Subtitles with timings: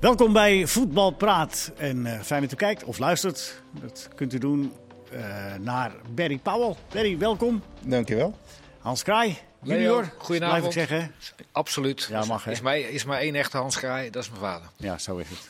[0.00, 1.72] Welkom bij Voetbal Praat.
[1.76, 3.62] En eh, fijn dat u kijkt of luistert.
[3.80, 4.72] Dat kunt u doen
[5.12, 6.74] eh, naar Barry Powell.
[6.92, 7.62] Barry, welkom.
[7.80, 8.38] Dankjewel.
[8.78, 10.12] Hans Kraai, Leo, junior.
[10.18, 10.60] goedenavond.
[10.60, 11.14] Blijf ik zeggen.
[11.52, 12.06] Absoluut.
[12.10, 12.50] Ja, mag, hè?
[12.50, 14.68] is, maar, is maar één echte Hans Kraai, dat is mijn vader.
[14.76, 15.48] Ja, zo is het.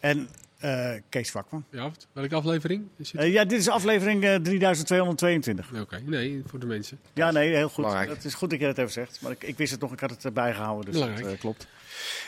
[0.00, 0.28] En
[1.08, 1.64] Kees Vakman.
[1.70, 3.20] Ja, welke aflevering is het?
[3.20, 5.70] Eh, ja, dit is aflevering eh, 3222.
[5.80, 6.98] Oké, nee, voor de mensen.
[7.14, 7.76] Ja, nee, heel goed.
[7.84, 8.08] Belangrijk.
[8.10, 9.18] Het is goed dat je dat even zegt.
[9.20, 10.84] Maar ik, ik wist het nog, ik had het erbij gehouden.
[10.92, 11.34] Dus dat Belangrijk.
[11.34, 11.66] eh, klopt.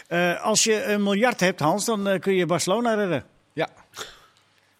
[0.09, 3.24] Eh, als je een miljard hebt, Hans, dan eh, kun je Barcelona redden.
[3.52, 3.69] Ja.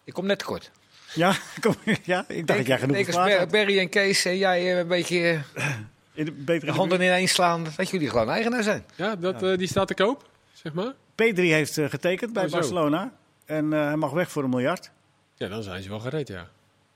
[0.03, 0.71] Ik kom net tekort.
[1.13, 3.49] Ja, kom, ja ik dacht dat jij genoeg Ik had.
[3.51, 5.39] Berry en Kees en jij eh, een beetje
[6.13, 8.83] In de betere de handen ineens slaan, dat jullie gewoon eigenaar zijn.
[8.95, 10.93] Ja, dat, eh, die staat te koop, zeg maar.
[10.93, 12.51] P3 heeft eh, getekend bij Oh.
[12.51, 13.13] Barcelona.
[13.45, 14.91] En eh, hij mag weg voor een miljard.
[15.35, 16.47] Ja, dan zijn ze wel gereed, ja.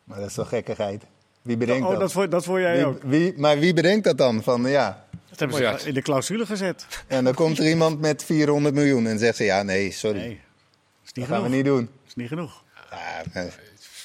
[0.03, 1.03] Maar dat is toch gekkigheid?
[1.41, 1.99] Wie bedenkt oh, dat?
[1.99, 3.01] dat vond, dat vond jij Wie- ook.
[3.03, 4.43] wie, maar wie bedenkt dat dan?
[4.43, 5.05] Van, ja.
[5.29, 6.85] Dat hebben ze in de clausule gezet.
[7.07, 10.29] En dan komt er iemand met 400 miljoen en zegt ze, ja nee, sorry, Nee,
[11.05, 11.89] is niet dat gaan we niet doen.
[12.07, 12.63] is niet genoeg.
[12.91, 13.43] Ja, eh,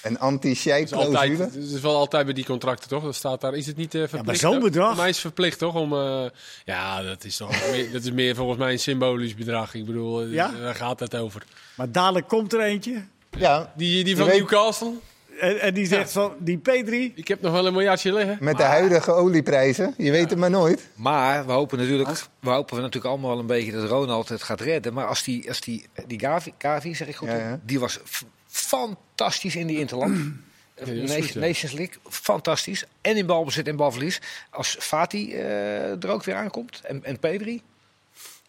[0.05, 3.03] een anti-sheik Het is, wel altijd bij die contracten, toch?
[3.05, 3.55] Dat staat daar.
[3.55, 4.27] Is het niet eh, verplicht?
[4.27, 4.89] maar zo'n bedrag?
[4.89, 5.75] Voor mij is het verplicht, toch?
[5.75, 6.25] Om, eh,
[6.65, 9.75] ja, dat is, toch meer, dat is meer volgens mij een symbolisch bedrag.
[9.75, 10.51] Ik bedoel, eh, Ja?
[10.61, 11.43] daar gaat het over.
[11.77, 13.05] Maar dadelijk komt er eentje.
[13.39, 14.93] Ja, Die, die van weet- Newcastle,
[15.41, 17.15] En, en die zegt van, die P3...
[17.15, 18.37] ik heb nog wel een miljardje liggen.
[18.41, 20.89] met de huidige olieprijzen, je weet het maar nooit.
[20.95, 22.09] Maar we hopen natuurlijk,
[22.41, 24.93] we hopen natuurlijk allemaal wel een beetje dat Ronald het gaat redden.
[24.95, 27.49] Maar als die, als die, die Gavi, Gavi zeg ik goed, Ja, hè?
[27.49, 27.61] ja.
[27.65, 28.01] die was
[28.55, 30.19] fantastisch in die Interland.
[30.83, 31.41] goed, ja.
[31.41, 32.85] Nations League, fantastisch.
[33.01, 34.21] En in balbezit en balverlies.
[34.51, 37.63] Als Fati eh, er ook weer aankomt en, en Pedri,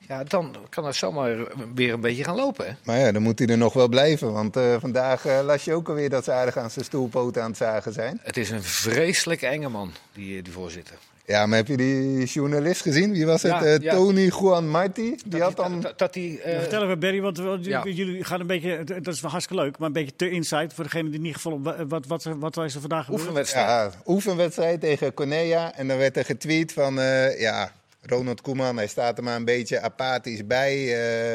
[0.07, 1.37] ja, dan kan het zomaar
[1.75, 2.65] weer een beetje gaan lopen.
[2.65, 2.73] Hè?
[2.83, 5.73] Maar ja, dan moet hij er nog wel blijven, want eh, vandaag eh, las je
[5.73, 8.19] ook alweer dat ze aardig aan zijn stoelpoten aan het zagen zijn.
[8.23, 10.97] Het is een vreselijk enge man, die, die voorzitter.
[11.25, 13.11] Ja, maar heb je die journalist gezien?
[13.11, 13.51] Wie was het?
[13.51, 13.93] Ja, Eh, ja.
[13.93, 15.15] Tony Juan Marti?
[15.25, 15.81] Die had dan...
[15.81, 17.83] Dat, dat die, eh, Ja, vertel even, Barry, want, ja.
[17.85, 18.83] jullie gaan een beetje...
[19.01, 21.63] Dat is wel hartstikke leuk, maar een beetje te insight voor degene die niet gevolgd.
[21.63, 23.21] Wat, wat, wat, wat is er vandaag gebeurd?
[23.21, 23.67] oefenwedstrijd.
[23.67, 25.75] Ja, oefenwedstrijd tegen Cornea.
[25.75, 29.45] En dan werd er getweet van, eh, ja, Ronald Koeman, hij staat er maar een
[29.45, 30.73] beetje apathisch bij.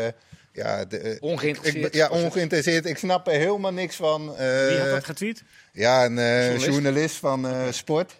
[0.06, 0.12] eh,
[0.52, 1.86] ja, de, Ongeïnteresseerd.
[1.86, 2.86] ik, ja, ongeïnteresseerd.
[2.86, 4.36] Ik snap er helemaal niks van.
[4.36, 5.42] eh, Wie had dat getweet?
[5.72, 6.66] ja, een eh, Journalist.
[6.66, 8.14] journalist, van eh, Sport.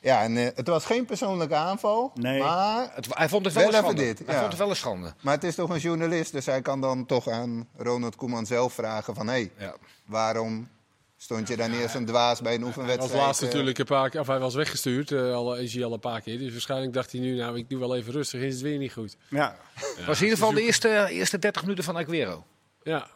[0.00, 2.10] Ja, en eh, het was geen persoonlijke aanval.
[2.14, 2.40] Nee.
[2.40, 4.14] Maar, Het, hij vond het wel, Wel een even schande.
[4.14, 4.40] dit, Hij ja.
[4.40, 5.14] vond het wel een schande.
[5.20, 8.72] maar het is toch een journalist, dus hij kan dan toch aan Ronald Koeman zelf
[8.72, 9.26] vragen van...
[9.26, 9.74] hé, hey, Ja.
[10.06, 10.68] waarom
[11.16, 13.12] stond je dan eerst een dwaas bij een Hij oefenwedstrijd?
[13.12, 15.84] was laatst eh, natuurlijk een paar keer, of hij was weggestuurd, eh, al, is hij
[15.84, 16.38] al een paar keer.
[16.38, 18.92] Dus waarschijnlijk dacht hij nu, nou ik doe wel even rustig, is het weer niet
[18.92, 19.16] goed.
[19.30, 19.56] Ja.
[20.06, 22.44] was in ieder geval de eerste, eerste 30 minuten van Aguero.
[22.82, 23.06] Ja,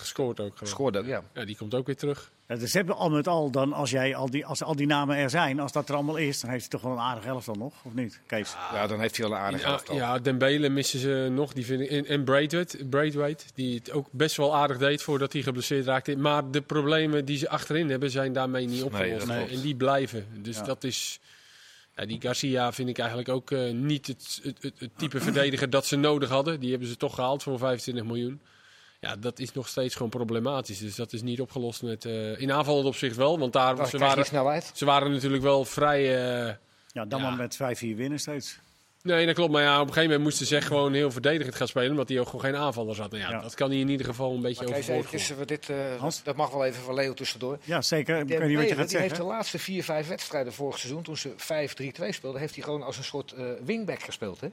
[0.00, 0.68] gescoord ook gewoon.
[0.68, 1.22] Scoorde ook, ja.
[1.34, 2.30] Ja, die komt ook weer terug.
[2.48, 4.86] Ja, dus ze hebben al met al dan, als, jij al die, als al die
[4.86, 7.24] namen er zijn, als dat er allemaal is, dan heeft hij toch wel een aardig
[7.24, 8.54] elftal nog, of niet, Kees?
[8.72, 9.96] Ja, dan heeft hij wel een aardig Ja, elftal.
[9.96, 11.52] ja, Dembele missen ze nog.
[11.52, 15.32] Die vind ik, en en Braithwaite, Braithwaite, die het ook best wel aardig deed voordat
[15.32, 16.16] hij geblesseerd raakte.
[16.16, 19.28] Maar de problemen die ze achterin hebben, zijn daarmee niet opgelost.
[19.28, 20.26] en die blijven.
[20.42, 20.62] Dus Ja.
[20.62, 21.20] dat is...
[21.96, 25.70] Ja, die Garcia vind ik eigenlijk ook eh, niet het, het, het, het type verdediger
[25.70, 26.60] dat ze nodig hadden.
[26.60, 28.40] Die hebben ze toch gehaald voor 25 miljoen.
[29.00, 30.78] Ja, dat is nog steeds gewoon problematisch.
[30.78, 32.04] Dus dat is niet opgelost met...
[32.04, 34.70] eh, in aanvallend opzicht wel, want daar, ze, waren, snelheid.
[34.74, 36.00] ze waren natuurlijk wel vrij...
[36.48, 36.54] eh,
[36.92, 37.28] Ja, dan Ja.
[37.28, 38.58] maar met 5-4 winnen steeds.
[39.02, 39.52] Nee, dat klopt.
[39.52, 41.90] Maar ja, op een gegeven moment moesten ze echt gewoon heel verdedigend gaan spelen.
[41.90, 43.10] Omdat hij ook gewoon geen aanvallers had.
[43.10, 43.40] Nou ja, Ja.
[43.40, 46.22] dat kan hij in ieder geval een beetje eh, dit, eh, Hans?
[46.22, 47.58] dat mag wel even van Leo tussendoor.
[47.62, 48.18] Ja, zeker.
[48.18, 49.24] Ik weet niet wat je die gaat heeft de zeggen.
[49.24, 53.04] laatste vier, vijf wedstrijden vorig seizoen, toen ze 5-3-2 speelden, heeft hij gewoon als een
[53.04, 54.40] soort eh, wingback gespeeld.
[54.40, 54.48] Hè?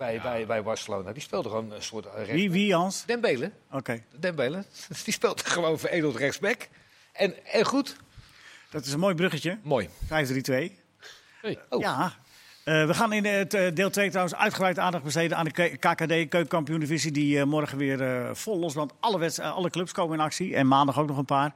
[0.00, 1.12] Bij, bij, bij Barcelona.
[1.12, 2.32] Die speelde gewoon een soort eh.
[2.32, 3.04] Wie, wie Hans?
[3.06, 3.50] Dembele.
[3.70, 4.64] Oké, Dembele.
[5.04, 6.68] Die speelt gewoon veredeld rechtsback.
[7.12, 7.96] En, en goed.
[8.70, 9.58] dat is een mooi bruggetje.
[9.62, 9.88] Mooi.
[9.88, 10.08] 5-3-2.
[11.40, 11.58] Hey.
[11.68, 11.80] Oh.
[11.80, 12.12] Ja.
[12.64, 15.76] Eh, we gaan in het eh, deel 2 trouwens uitgebreid aandacht besteden aan de K-
[15.80, 18.92] KKD, Keukenkampioen-divisie, die eh, morgen weer eh, vol losbrandt.
[19.00, 21.52] Alle, eh, alle clubs komen in actie en maandag ook nog een paar,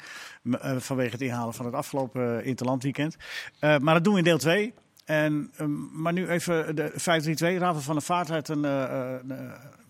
[0.61, 3.17] eh, vanwege het inhalen van het afgelopen uh, Interlandweekend.
[3.59, 4.75] Eh, maar dat doen we in deel 2.
[5.05, 7.59] En, ehm, maar nu even de 532.
[7.61, 9.31] Raven van der Vaart uit een, eh, eh, een,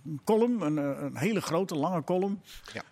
[0.04, 2.42] een column, een, eh, een hele grote, lange column.
[2.72, 2.82] Ja.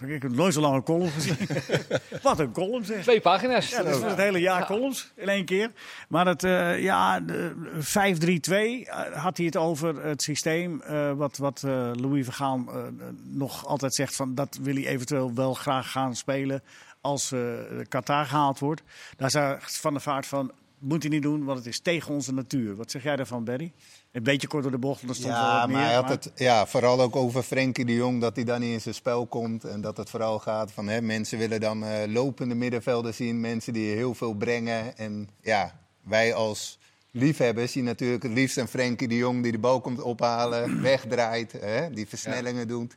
[0.14, 1.36] ik heb nooit zo'n lange column gezien.
[2.22, 3.02] Wat een column zeg.
[3.02, 3.68] Twee pagina's.
[3.70, 5.70] Ja, dat is voor het hele jaar columns in één keer.
[6.08, 10.80] Maar het, eh, ja, de 5-3-2 eh, had hij het over het systeem.
[10.80, 12.82] eh, wat wat eh, Louis Vergaal eh,
[13.22, 16.62] nog altijd zegt van dat wil hij eventueel wel graag gaan spelen
[17.00, 17.40] als eh,
[17.88, 18.82] Qatar gehaald wordt.
[19.16, 22.32] Daar zei Van der Vaart van, moet hij niet doen, want het is tegen onze
[22.34, 22.76] natuur.
[22.76, 23.72] Wat zeg jij daarvan, Barry?
[24.12, 26.12] Een beetje kort door de bocht, want er stond wel Ja, maar hij had maar-
[26.12, 29.26] het ja, vooral ook over Frenkie de Jong, dat hij dan niet in zijn spel
[29.26, 29.64] komt.
[29.64, 33.72] En dat het vooral gaat van hè, mensen willen dan eh, lopende middenvelden zien, mensen
[33.72, 34.96] die heel veel brengen.
[34.96, 36.78] En ja, wij als
[37.10, 41.52] liefhebbers zien natuurlijk het liefst een Frenkie de Jong die de bal komt ophalen, wegdraait,
[41.52, 42.96] hè, die versnellingen doet.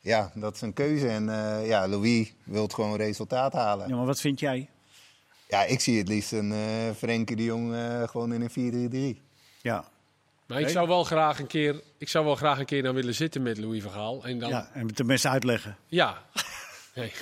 [0.00, 1.08] ja, dat is een keuze.
[1.08, 3.88] En eh, ja, Louis wil gewoon resultaat halen.
[3.88, 4.68] Ja, maar wat vind jij?
[5.48, 6.58] Ja, ik zie het liefst een eh
[6.96, 9.20] Frenkie de Jong eh, gewoon in een 4-3-3.
[9.62, 9.88] Ja.
[10.46, 13.14] Maar ik zou wel graag een keer, ik zou wel graag een keer dan willen
[13.14, 14.24] zitten met Louis van Gaal.
[14.24, 14.70] En dan, ja.
[14.74, 15.76] ja, en mensen uitleggen.
[16.94, 17.12] Nee.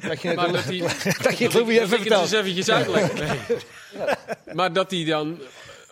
[0.00, 0.52] Dat je Maar
[1.22, 2.32] dat je het Louis even dat ik het eens vertelt.
[2.32, 3.14] eventjes uitleggen.
[3.94, 4.54] Nee.
[4.54, 5.38] Maar dat hij dan,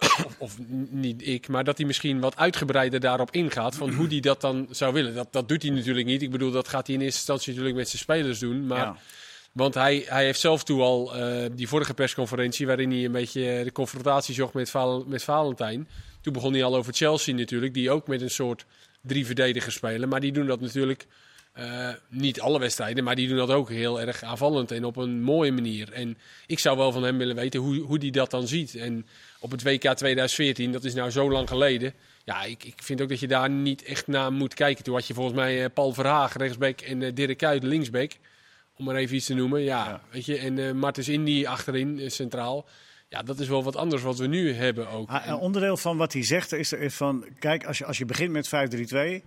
[0.00, 0.56] of, of
[0.90, 4.66] niet ik, maar dat hij misschien wat uitgebreider daarop ingaat van hoe hij dat dan
[4.70, 5.14] zou willen.
[5.14, 6.22] Dat, dat doet hij natuurlijk niet.
[6.22, 8.66] Ik bedoel, dat gaat hij in eerste instantie natuurlijk met zijn spelers doen.
[8.66, 8.96] Maar, Ja.
[9.52, 13.60] Want hij, hij heeft zelf toen al eh, die vorige persconferentie, waarin hij een beetje
[13.64, 14.72] de confrontatie zocht met,
[15.06, 15.88] met Valentijn.
[16.20, 18.64] Toen begon hij al over Chelsea natuurlijk, die ook met een soort
[19.00, 20.08] drie verdedigers spelen.
[20.08, 21.06] Maar die doen dat natuurlijk
[21.52, 25.22] eh, niet alle wedstrijden, maar die doen dat ook heel erg aanvallend en op een
[25.22, 25.92] mooie manier.
[25.92, 28.74] En ik zou wel van hem willen weten hoe, hoe hij dat dan ziet.
[28.74, 29.06] En
[29.40, 31.94] op het WK 2014, dat is nou zo lang geleden.
[32.24, 34.84] Ja, ik, ik vind ook dat je daar niet echt naar moet kijken.
[34.84, 38.12] Toen had je volgens mij eh, Paul Verhaag, rechtsback, en Dirk Kuyt, linksback.
[38.76, 39.60] Om maar even iets te noemen.
[39.60, 40.00] Ja, Ja.
[40.10, 40.36] weet je.
[40.38, 42.66] En eh Martens Indy achterin, eh, centraal.
[43.08, 45.08] Ja, dat is wel wat anders wat we nu hebben ook.
[45.10, 47.98] Ah, En- Een onderdeel van wat hij zegt is, is van, kijk, als je, als
[47.98, 49.22] je begint met 5-3-2,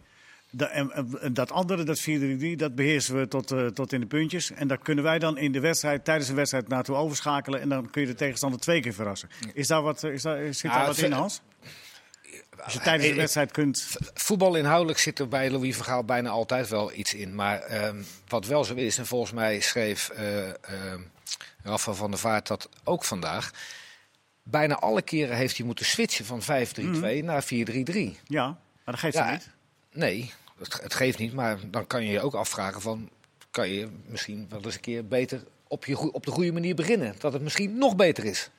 [0.51, 4.05] da- en, en dat andere, dat 4-3-3, dat beheersen we tot, eh, tot in de
[4.05, 4.51] puntjes.
[4.51, 7.61] En daar kunnen wij dan in de wedstrijd, tijdens een wedstrijd naartoe overschakelen.
[7.61, 9.29] En dan kun je de tegenstander twee keer verrassen.
[9.53, 11.41] Is daar wat, is daar, zit daar wat in, Hans?
[12.63, 13.87] Als je tijdens de ik- wedstrijd kunt...
[14.13, 17.35] Voetbal inhoudelijk zit er bij Louis van Gaal bijna altijd wel iets in.
[17.35, 21.01] Maar ehm, wat wel zo is, en volgens mij schreef eh ehm
[21.63, 23.51] Rafa van der Vaart dat ook vandaag.
[24.43, 27.47] Bijna alle keren heeft hij moeten switchen van 5-3-2 naar 4-3-3.
[28.27, 28.57] Ja, maar
[28.93, 29.49] dat geeft Ja, niet.
[29.91, 31.33] Nee, het, het geeft niet.
[31.33, 33.09] Maar dan kan je je ook afvragen van...
[33.51, 37.15] kan je misschien wel eens een keer beter op, je, op de goede manier beginnen?
[37.19, 38.49] Dat het misschien nog beter is.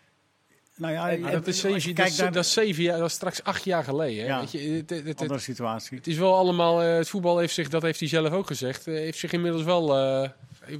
[0.76, 3.06] Nou ja, en- dat is, zeven, je dat, is, naar dat is zeven jaar, dat
[3.08, 4.23] is straks acht jaar geleden.
[4.23, 4.26] Hè?
[4.28, 4.40] Ja.
[4.40, 5.96] Weet je, het, het, het, andere situatie.
[5.96, 8.87] het is wel allemaal, eh, het voetbal heeft zich, dat heeft hij zelf ook gezegd,
[8.87, 10.28] eh, heeft zich inmiddels wel, eh,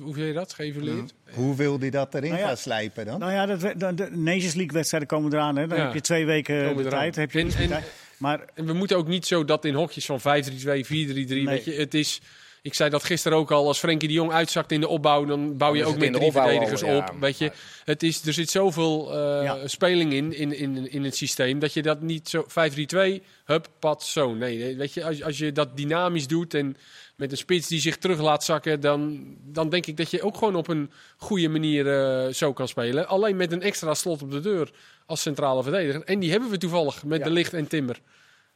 [0.01, 1.15] hoe zeg je dat, geëvalueerd?
[1.35, 2.47] Hoe wil hij dat erin Nou ja.
[2.47, 3.19] gaan slijpen dan?
[3.19, 5.57] Nou ja, dat, de, de Nations League wedstrijden komen eraan.
[5.57, 5.67] Hè.
[5.67, 5.85] Dan Ja.
[5.85, 7.17] heb je twee weken de tijd.
[7.17, 7.85] Heb je En- meer en- tijd.
[8.17, 11.73] Maar En we moeten ook niet zo dat in hokjes van 5-3-2, 4-3-3, weet je,
[11.73, 12.21] het is...
[12.67, 15.57] Ik zei dat gisteren ook al, als Frenkie de Jong uitzakt in de opbouw, dan
[15.57, 17.15] bouw je Dan ook met drie al, verdedigers ja, op.
[17.21, 17.53] Weet je,
[17.85, 19.67] het is, er zit zoveel eh, Ja.
[19.69, 24.03] speling in, in, in, in het systeem, dat je dat niet zo 5-3-2, hup, pad,
[24.03, 24.35] zo.
[24.35, 26.77] Nee, weet je, als, als je dat dynamisch doet en
[27.17, 30.37] met een spits die zich terug laat zakken, dan, dan denk ik dat je ook
[30.37, 33.09] gewoon op een goede manier eh, zo kan spelen.
[33.09, 34.71] Alleen met een extra slot op de deur
[35.07, 36.03] als centrale verdediger.
[36.05, 37.25] En die hebben we toevallig met Ja.
[37.25, 38.01] de licht en timmer.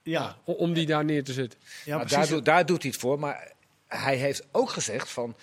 [0.03, 1.59] ja, Om die daar neer te zetten.
[1.85, 2.17] ja precies.
[2.17, 3.19] daar, doet- daar doet hij het voor.
[3.19, 3.53] Maar
[3.99, 5.35] hij heeft ook gezegd van...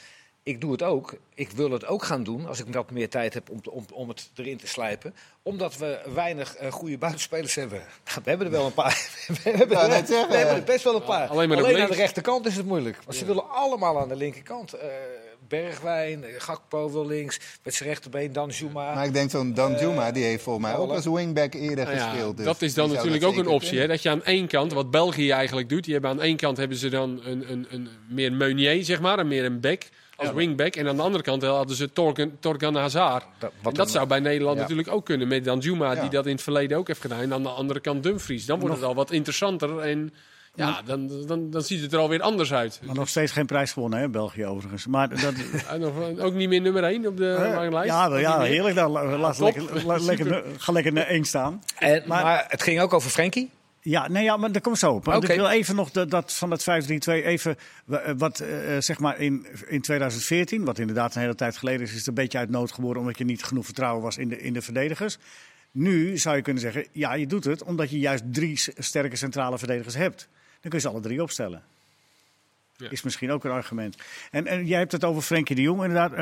[0.44, 1.16] Ik doe het ook.
[1.34, 4.08] Ik wil het ook gaan doen als ik wat meer tijd heb om, om, om
[4.08, 5.16] het erin te slijpen.
[5.44, 7.80] Omdat we weinig eh, goede buitenspelers hebben.
[7.80, 9.10] Nou, we hebben er wel een paar.
[9.44, 11.28] we hebben, er, we hebben er best wel een paar.
[11.28, 12.98] Alleen maar aan de rechterkant is het moeilijk.
[13.06, 14.74] Want ze willen allemaal aan de linkerkant.
[14.74, 14.88] Eh,
[15.48, 17.40] Bergwijn, eh, Gakpo wil links.
[17.64, 18.94] Met zijn rechterbeen, dan Juma.
[18.94, 20.94] Maar ik denk zo'n Dan Eh, Juma, die heeft volgens mij ook Halle.
[20.96, 22.38] als wingback eerder Nou ja, gespeeld.
[22.38, 23.80] Dus dat is dan natuurlijk ook een optie.
[23.80, 23.88] Hè?
[23.88, 26.78] Dat je aan één kant, wat België eigenlijk doet, die hebben aan één kant hebben
[26.78, 29.82] ze dan een, een, een meer Meunier, zeg maar, en meer een back
[30.16, 30.34] als Ja.
[30.34, 30.76] wingback.
[30.76, 33.26] En aan de andere kant hadden ze Torgan, Torgan Hazard.
[33.40, 34.62] Dat- En dat een- zou bij Nederland Ja.
[34.62, 36.02] natuurlijk ook kunnen met Danjuma, Ja.
[36.02, 37.20] die dat in het verleden ook heeft gedaan.
[37.22, 38.46] En aan de andere kant Dumfries.
[38.46, 40.14] Dan wordt het al wat interessanter en
[40.58, 42.80] ja, dan, dan, dan ziet het er alweer anders uit.
[42.86, 44.88] Maar nog steeds geen prijs gewonnen, hè, België overigens.
[44.88, 45.34] Maar dat,
[45.80, 47.90] nog- ook niet meer nummer 1 op de ranglijst.
[47.90, 48.48] ja, Ook ja, niet meer.
[48.48, 48.76] heerlijk.
[48.76, 49.56] Dan, laat Top.
[49.56, 51.64] lekker, la- lekker, ga lekker naar één staan.
[51.80, 53.50] En, maar, Maar- het ging ook over Frenkie.
[53.82, 55.08] Ja, nee, ja, maar daar komt zo op.
[55.08, 56.66] Ik wil even nog dat, dat van dat 5-3-2
[57.12, 57.56] even
[57.90, 61.82] eh, wat eh, eh, zeg maar in, in 2014, wat inderdaad een hele tijd geleden
[61.82, 64.30] is, is het een beetje uit nood geboren omdat je niet genoeg vertrouwen was in
[64.30, 65.18] de, in de verdedigers.
[65.72, 69.58] Nu zou je kunnen zeggen, ja, je doet het omdat je juist drie sterke centrale
[69.58, 70.28] verdedigers hebt.
[70.62, 71.64] Dan kun je ze alle drie opstellen.
[72.76, 72.90] Ja.
[72.90, 73.96] Is misschien ook een argument.
[74.32, 76.12] En, en jij hebt het over Frenkie de Jong, inderdaad.
[76.14, 76.18] eh,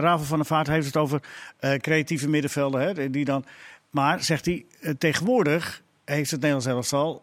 [0.00, 1.20] Ravel van der Vaart heeft het over
[1.58, 2.80] eh, creatieve middenvelden.
[2.80, 3.44] Hè, die dan,
[3.90, 4.64] maar, zegt hij,
[4.98, 7.22] tegenwoordig heeft het Nederlands elftal...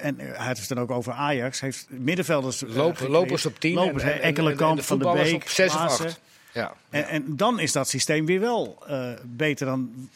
[0.00, 1.60] en hij heeft het dan ook over Ajax.
[1.60, 2.62] Heeft middenvelders
[3.08, 5.76] lopers op 10 Lopers, en, en, en, en de Van de Beek, op 6 of
[5.76, 6.06] Klaassen.
[6.06, 6.20] 8.
[6.52, 6.74] Ja.
[6.90, 8.82] En, en dan is dat systeem weer wel
[9.24, 10.08] beter dan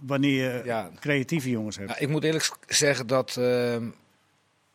[0.00, 0.90] wanneer je Ja.
[1.00, 1.90] creatieve jongens hebt.
[1.90, 3.84] Ja, ik moet eerlijk zeggen dat ehm,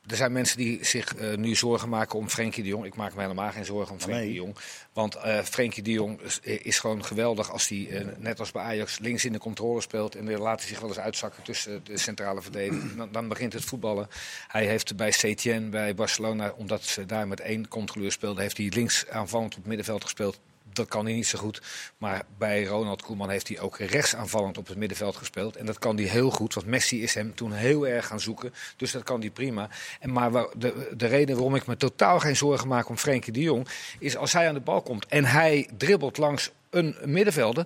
[0.08, 2.86] er zijn mensen die zich eh, nu zorgen maken om Frenkie de Jong.
[2.86, 4.34] Ik maak me helemaal geen zorgen om Frenkie Nee.
[4.34, 4.56] de Jong.
[4.94, 8.64] Want eh Frenkie de Jong is, is gewoon geweldig als hij, eh, net als bij
[8.64, 10.16] Ajax, links in de controle speelt.
[10.16, 12.96] En laat hij zich wel eens uitzakken tussen de centrale verdediging.
[12.96, 14.08] Dan, dan begint het voetballen.
[14.48, 18.72] Hij heeft bij Setien, bij Barcelona, omdat ze daar met één controleur speelden, heeft hij
[18.74, 20.40] links aanvallend op het middenveld gespeeld.
[20.76, 21.62] Dat kan hij niet zo goed.
[21.98, 25.56] Maar bij Ronald Koeman heeft hij ook rechtsaanvallend op het middenveld gespeeld.
[25.56, 28.54] En dat kan hij heel goed, want Messi is hem toen heel erg gaan zoeken.
[28.78, 29.70] Dus dat kan hij prima.
[30.00, 33.42] En maar de, de reden waarom ik me totaal geen zorgen maak om Frenkie de
[33.42, 33.68] Jong...
[34.00, 37.66] is als hij aan de bal komt en hij dribbelt langs een middenvelder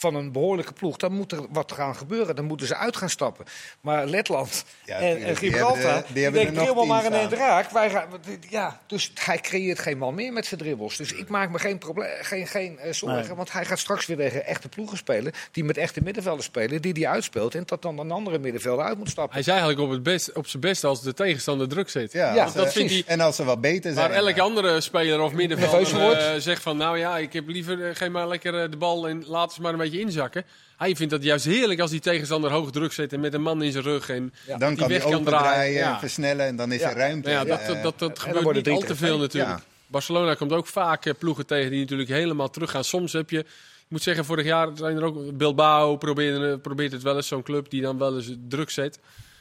[0.00, 2.36] van een behoorlijke ploeg, dan moet er wat gaan gebeuren.
[2.36, 3.44] Dan moeten ze uit gaan stappen.
[3.80, 5.16] Maar Letland Ja, en.
[5.16, 7.38] Die Gibraltar, hebben die die, hebben er denken dribbel maar tien in één staan.
[7.38, 7.70] raak.
[7.70, 8.08] Wij gaan,
[8.48, 10.96] ja, dus hij creëert geen man meer met zijn dribbles.
[10.96, 13.26] Dus ik maak me geen, probleem, geen, geen eh, zorgen.
[13.26, 13.34] Nee.
[13.36, 15.32] Want hij gaat straks weer tegen echte ploegen spelen.
[15.52, 16.82] Die met echte middenvelders spelen.
[16.82, 17.54] Die die uitspeelt.
[17.54, 19.32] En dat dan een andere middenvelder uit moet stappen.
[19.32, 22.12] Hij is eigenlijk op, het best, op zijn best als de tegenstander druk zet.
[22.12, 24.08] Ja, dat vindt hij- En als ze wat beter zijn.
[24.08, 24.42] Waar elke ja.
[24.42, 26.76] andere speler of middenvelder eh, zegt van...
[26.76, 29.72] nou ja, ik heb liever eh, geef maar lekker de bal en laat ze maar
[29.72, 30.44] een beetje inzakken.
[30.76, 33.62] Hij vindt het juist heerlijk als die tegenstander hoog druk zet en met een man
[33.62, 34.08] in zijn rug.
[34.08, 34.56] En Ja.
[34.58, 35.72] Dan die kan hij weg kan opendraaien draaien.
[35.74, 35.98] Ja.
[35.98, 36.90] versnellen en dan is Ja.
[36.90, 37.30] er ruimte.
[37.30, 39.52] Nou ja, dat, Eh, dat, dat, dat gebeurt niet al te veel natuurlijk.
[39.58, 39.62] Ja.
[39.86, 42.84] Barcelona komt ook vaak eh, ploegen tegen die natuurlijk helemaal teruggaan.
[42.84, 43.46] Soms heb je, ik
[43.88, 47.70] moet zeggen, vorig jaar zijn er ook Bilbao probeert, probeert het wel eens zo'n club
[47.70, 48.98] die dan wel eens druk zet.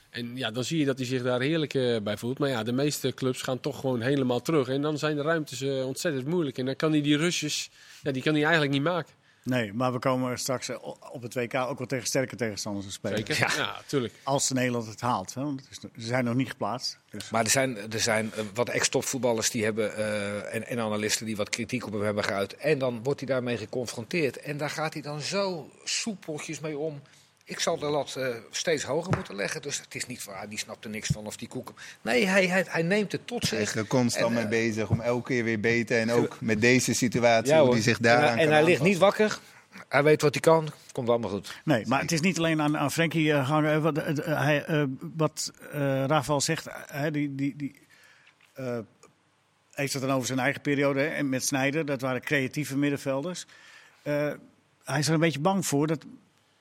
[0.09, 2.39] En ja, dan zie je dat hij zich daar heerlijk eh, bij voelt.
[2.39, 4.67] Maar ja, de meeste clubs gaan toch gewoon helemaal terug.
[4.67, 6.57] En dan zijn de ruimtes eh, ontzettend moeilijk.
[6.57, 7.69] En dan kan hij die rushes,
[8.03, 9.13] ja, die kan hij eigenlijk niet maken.
[9.49, 12.91] Nee, maar we komen straks eh, op het WK ook wel tegen sterke tegenstanders te
[12.91, 13.17] spelen.
[13.17, 13.37] Zeker?
[13.39, 13.49] Ja.
[13.57, 14.13] Ja, tuurlijk.
[14.23, 15.33] Als Nederland het haalt.
[15.33, 15.41] Hè?
[15.41, 16.97] Want ze zijn nog niet geplaatst.
[17.09, 17.29] Dus.
[17.29, 21.35] Maar er zijn, er zijn eh, wat ex-topvoetballers die hebben, eh, en, en analisten die
[21.35, 22.55] wat kritiek op hem hebben geuit.
[22.55, 24.37] En dan wordt hij daarmee geconfronteerd.
[24.37, 27.01] En daar gaat hij dan zo soepeltjes mee om.
[27.49, 29.61] Ik zal de lat eh, steeds hoger moeten leggen.
[29.61, 31.75] Dus het is niet van, ah, die snapt er niks van of die koeken.
[32.01, 33.81] Nee, hij, hij, hij neemt het tot Hij is zich.
[33.81, 35.99] er constant En, mee eh, bezig om elke keer weer beter.
[35.99, 37.73] En ook met deze situatie, Ja, hoe hoor.
[37.73, 39.39] hij zich en daaraan hij, en kan hij ligt niet wakker.
[39.89, 40.67] Hij weet wat hij kan.
[40.91, 41.61] Komt allemaal goed.
[41.63, 43.81] Nee, maar het is niet alleen aan, aan Frenkie eh, hangen.
[43.81, 44.83] Wat, hij, eh,
[45.15, 47.75] wat eh, Rafael zegt, hij die, die, die,
[48.53, 48.77] eh,
[49.71, 51.85] heeft het dan over zijn eigen periode hè, en met Snijder.
[51.85, 53.45] Dat waren creatieve middenvelders.
[54.01, 54.31] Eh,
[54.83, 56.05] hij is er een beetje bang voor dat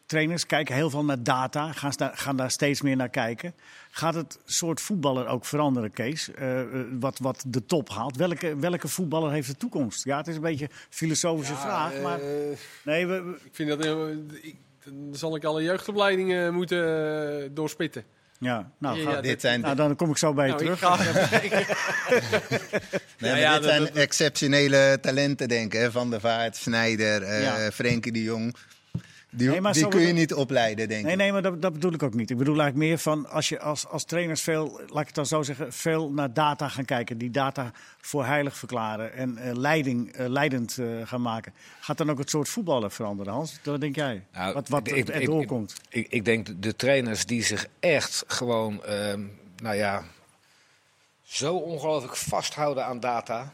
[0.08, 3.54] trainers kijken heel veel naar data, gaan, gaan daar steeds meer naar kijken.
[3.90, 6.30] Gaat het soort voetballer ook veranderen, Kees?
[6.34, 6.66] Eh, eh,
[7.00, 8.16] wat, wat de top haalt.
[8.16, 10.04] Welke, welke voetballer heeft de toekomst?
[10.04, 12.18] Ja, het is een beetje een filosofische vraag, maar
[12.84, 13.84] nee, we, we- Ik vind dat
[14.42, 16.78] ik, dan zal ik alle jeugdopleidingen moeten
[17.42, 18.04] eh, doorspitten.
[18.38, 20.64] ja, nou, Ja, ga- ja, Dit zijn, nou, dan kom ik zo bij je Nou,
[20.64, 20.96] ik terug.
[20.96, 21.04] ga-
[23.18, 25.90] nee, maar ja, dit dat- zijn dat- exceptionele talenten, denk ik.
[25.90, 27.70] Van der Vaart, Snijder, eh Ja.
[27.72, 28.54] Frenkie de Jong.
[29.30, 31.18] Die, Nee, kun je niet opleiden, denk Nee, ik.
[31.18, 32.30] nee, maar dat, dat bedoel ik ook niet.
[32.30, 35.26] Ik bedoel eigenlijk meer van als je als, als trainers veel, laat ik het dan
[35.26, 40.12] zo zeggen, veel naar data gaan kijken, die data voor heilig verklaren en eh, leiding,
[40.12, 41.52] eh, leidend eh, gaan maken.
[41.80, 43.58] Gaat dan ook het soort voetballen veranderen, Hans?
[43.64, 44.24] Wat denk jij?
[44.32, 45.74] Nou, wat wat ik- er- ik- er ik- doorkomt.
[45.88, 49.22] Ik, ik denk de- de trainers die zich echt gewoon, ehm,
[49.62, 50.04] nou ja,
[51.22, 53.52] zo ongelooflijk vasthouden aan data.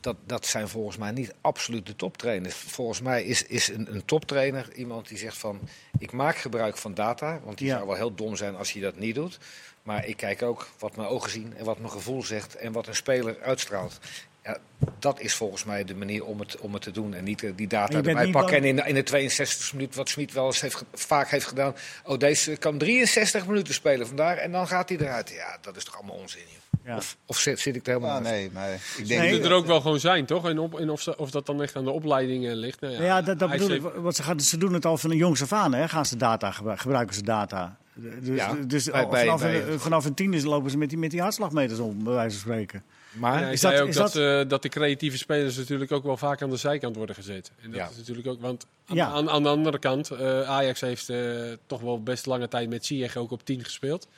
[0.00, 2.54] Dat, dat zijn volgens mij niet absoluut de toptrainers.
[2.54, 5.60] Volgens mij is, is een, een toptrainer iemand die zegt van...
[5.98, 7.74] ik maak gebruik van data, want die Ja.
[7.74, 9.38] zou wel heel dom zijn als je dat niet doet.
[9.82, 12.56] Maar ik kijk ook wat mijn ogen zien en wat mijn gevoel zegt...
[12.56, 13.98] en wat een speler uitstraalt.
[14.44, 14.56] Ja,
[14.98, 17.14] dat is volgens mij de manier om het, om het te doen.
[17.14, 19.72] En niet eh, die data erbij niet pakken bang- en in, de- in de 62
[19.72, 21.74] minuut, wat Smit wel eens heeft, vaak heeft gedaan.
[22.04, 25.30] Oh, deze kan 63 minuten spelen vandaag en dan gaat hij eruit.
[25.30, 26.58] Ja, dat is toch allemaal onzin, joh.
[26.84, 26.96] Ja.
[26.96, 29.52] Of, of zit, zit ik er helemaal Ah, nee, maar ik denk Nee, dat- er
[29.56, 30.48] ook wel gewoon zijn, toch?
[30.48, 32.80] En, op, en of, ze- of dat dan echt aan de opleiding eh, ligt.
[32.80, 33.82] Nou ja, Ja, dat, bedoel ik.
[33.82, 35.88] Want ze, gaan, ze doen het al van de jongs af aan, hè?
[35.88, 37.76] Gaan ze data gebru- gebruiken ze data.
[37.94, 40.88] Dus, Ja, dus bij- al bij- vanaf, bij- een, vanaf een tiende lopen ze met
[40.88, 42.82] die, met die hartslagmeters om, bij wijze van spreken.
[43.12, 45.92] Maar Ja, is zei dat- ook is dat, dat- eh, dat de creatieve spelers natuurlijk
[45.92, 47.50] ook wel vaak aan de zijkant worden gezet.
[47.62, 47.88] En dat Ja.
[47.90, 49.06] is natuurlijk ook, want aan, Ja.
[49.06, 52.86] aan, aan de andere kant, eh, Ajax heeft eh, toch wel best lange tijd met
[52.86, 54.08] Ziyech ook op 10 gespeeld.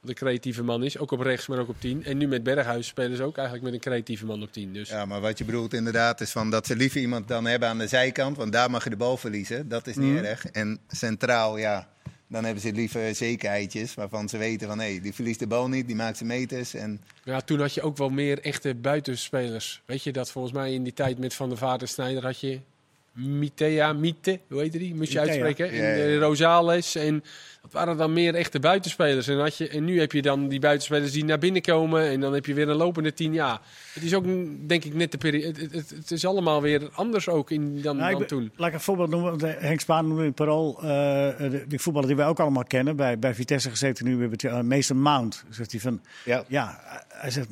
[0.00, 2.04] Wat een creatieve man is, ook op rechts, maar ook op 10.
[2.04, 4.72] En nu met Berghuis spelen ze ook eigenlijk met een creatieve man op 10.
[4.72, 7.68] Dus Ja, maar wat je bedoelt inderdaad is van dat ze liever iemand dan hebben
[7.68, 9.68] aan de zijkant, want daar mag je de bal verliezen.
[9.68, 10.24] Dat is niet Mhm.
[10.24, 10.46] erg.
[10.46, 11.88] En centraal, ja,
[12.28, 15.86] dan hebben ze liever zekerheidjes waarvan ze weten van hé, die verliest de bal niet,
[15.86, 16.74] die maakt zijn meters.
[16.74, 19.82] En ja, toen had je ook wel meer echte buitenspelers.
[19.86, 22.40] Weet je dat volgens mij in die tijd met Van der Vaart en Snijder had
[22.40, 22.60] je
[23.14, 24.94] Mitea, Mite, hoe heet die?
[24.94, 25.32] Moest je Mitea.
[25.44, 25.74] uitspreken.
[25.76, 26.04] Ja, ja, En ja.
[26.14, 26.94] eh, Rosales.
[26.94, 27.24] En
[27.62, 29.28] dat waren dan meer echte buitenspelers.
[29.28, 32.02] En, had je, en nu heb je dan die buitenspelers die naar binnen komen.
[32.08, 33.32] En dan heb je weer een lopende tien.
[33.32, 33.60] Ja,
[33.92, 34.24] het is ook
[34.68, 35.60] denk ik net de periode.
[35.60, 38.52] Het, het, het is allemaal weer anders ook in, dan, Nou, ik dan ben- toen.
[38.56, 39.30] Laat ik een voorbeeld noemen.
[39.30, 40.76] want, eh, Henk Spaan noemde in parool.
[40.76, 40.88] eh,
[41.38, 42.96] de, die voetballer die wij ook allemaal kennen.
[42.96, 44.14] Bij, bij Vitesse gezeten nu.
[44.14, 45.44] We hebben het, eh, Mason Mount.
[45.50, 46.00] Zegt hij van.
[46.24, 47.48] ja, Ja, hij zegt.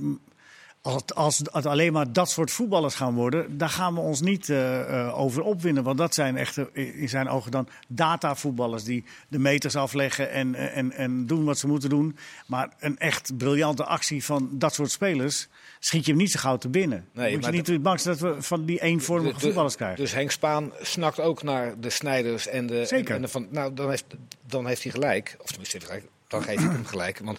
[0.82, 4.00] "M, als het, als het alleen maar dat soort voetballers gaan worden, daar gaan we
[4.00, 5.84] ons niet eh, eh, over opwinden.
[5.84, 10.76] Want dat zijn echt in zijn ogen dan datavoetballers die de meters afleggen en, eh,
[10.76, 12.16] en, en doen wat ze moeten doen.
[12.46, 15.48] Maar een echt briljante actie van dat soort spelers
[15.78, 17.08] schiet je hem niet zo gauw te binnen.
[17.12, 19.98] Nee, Moet je niet bang zijn dat we van die eenvormige voetballers krijgen.
[19.98, 22.84] Dus Henk Spaan snakt ook naar de Snijders en de.
[22.84, 23.08] Zeker.
[23.08, 24.04] En, en de van, nou, dan heeft,
[24.46, 25.36] dan heeft hij gelijk.
[25.38, 25.78] Of tenminste,
[26.28, 27.18] dan geef ik hem gelijk.
[27.18, 27.38] Want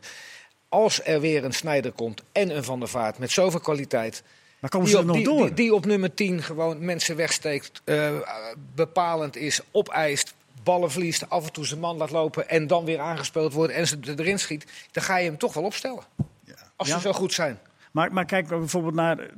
[0.73, 4.23] als er weer een Snijder komt en een Van der Vaart met zoveel kwaliteit.
[4.59, 5.45] maar komen Die ze er op, nog die, door?
[5.45, 8.11] die, die op nummer 10 gewoon mensen wegsteekt, eh,
[8.75, 12.99] bepalend is, opeist, ballen verliest, af en toe zijn man laat lopen en dan weer
[12.99, 16.03] aangespeeld wordt en ze er- erin schiet, dan ga je hem toch wel opstellen.
[16.75, 16.95] Als Ja.
[16.95, 17.59] ze zo goed zijn.
[17.91, 19.29] Maar, maar kijk bijvoorbeeld naar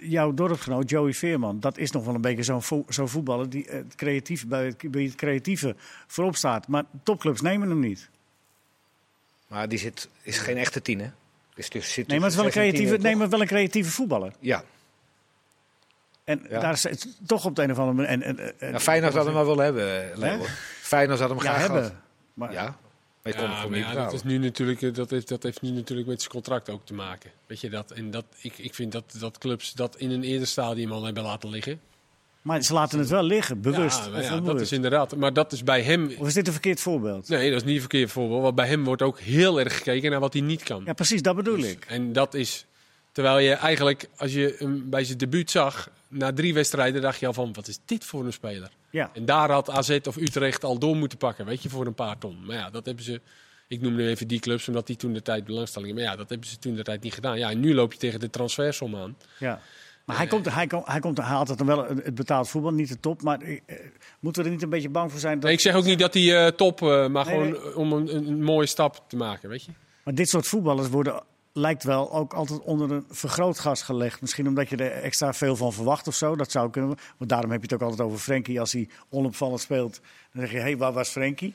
[0.00, 1.60] jouw dorpsgenoot Joey Veerman.
[1.60, 4.64] Dat is nog wel een beetje zo'n vo- zo'n voetballer die eh, het creatief, bij,
[4.64, 5.74] het, bij het creatieve
[6.06, 6.68] voorop staat.
[6.68, 8.08] Maar topclubs nemen hem niet.
[9.46, 11.10] Maar die zit, is geen echte tien, hè?
[11.54, 13.90] Dus, dus zit Nee, maar het is wel een creatieve, nee, maar wel een creatieve
[13.90, 14.32] voetballer.
[14.40, 14.64] Ja,
[16.24, 16.60] En Ja.
[16.60, 18.10] daar is het toch op de een of andere manier.
[18.10, 20.38] En, en, en, nou, Feyenoord had hem maar wel hebben, eh, Leo.
[20.38, 20.44] Hè?
[20.80, 21.82] Feyenoord had hem ja, graag hebben.
[21.84, 21.98] gehad.
[22.34, 22.76] Maar, Ja,
[23.22, 26.08] Ja, maar niet ja, dat, is nu natuurlijk, eh, dat, heeft, dat heeft nu natuurlijk
[26.08, 27.30] met zijn contract ook te maken.
[27.46, 27.90] Weet je dat?
[27.90, 31.22] En dat, ik, ik vind dat, dat clubs dat in een eerder stadium al hebben
[31.22, 31.80] laten liggen.
[32.44, 34.10] Maar ze laten het wel liggen, bewust.
[34.20, 35.16] Ja, dat is inderdaad.
[35.16, 36.14] Maar dat is bij hem.
[36.18, 37.28] Of is dit een verkeerd voorbeeld?
[37.28, 38.42] Nee, dat is niet een verkeerd voorbeeld.
[38.42, 40.82] Want bij hem wordt ook heel erg gekeken naar wat hij niet kan.
[40.86, 41.84] Ja, precies, dat bedoel Dus- ik.
[41.84, 42.66] En dat is.
[43.12, 47.26] Terwijl je eigenlijk, als je hem bij zijn debuut zag, na drie wedstrijden, dacht je
[47.26, 48.70] al van: wat is dit voor een speler?
[48.90, 49.10] Ja.
[49.14, 52.18] En daar had AZ of Utrecht al door moeten pakken, weet je, voor een paar
[52.18, 52.38] ton.
[52.44, 53.20] Maar ja, dat hebben ze.
[53.68, 55.94] Ik noem nu even die clubs, omdat die toen de tijd belangstellingen.
[55.94, 57.38] Maar ja, dat hebben ze toen de tijd niet gedaan.
[57.38, 59.16] Ja, en nu loop je tegen de transfersom aan.
[59.38, 59.60] Ja.
[60.04, 62.72] Maar hij, komt, hij, komt, hij, komt, hij haalt het dan wel het betaald voetbal,
[62.72, 63.22] niet de top.
[63.22, 63.60] Maar eh,
[64.20, 65.34] moeten we er niet een beetje bang voor zijn?
[65.34, 67.60] Dat, Nee, ik zeg ook niet dat hij eh, top, eh, maar Nee, gewoon nee.
[67.70, 69.72] eh, om een, een, een mooie stap te maken, weet je.
[70.04, 74.20] Maar dit soort voetballers worden, lijkt wel, ook altijd onder een vergrootglas gelegd.
[74.20, 76.36] Misschien omdat je er extra veel van verwacht of zo.
[76.36, 76.96] Dat zou kunnen.
[77.18, 78.60] Want daarom heb je het ook altijd over Frenkie.
[78.60, 80.00] Als hij onopvallend speelt,
[80.32, 81.54] dan zeg je, hé, hey, waar was Frenkie?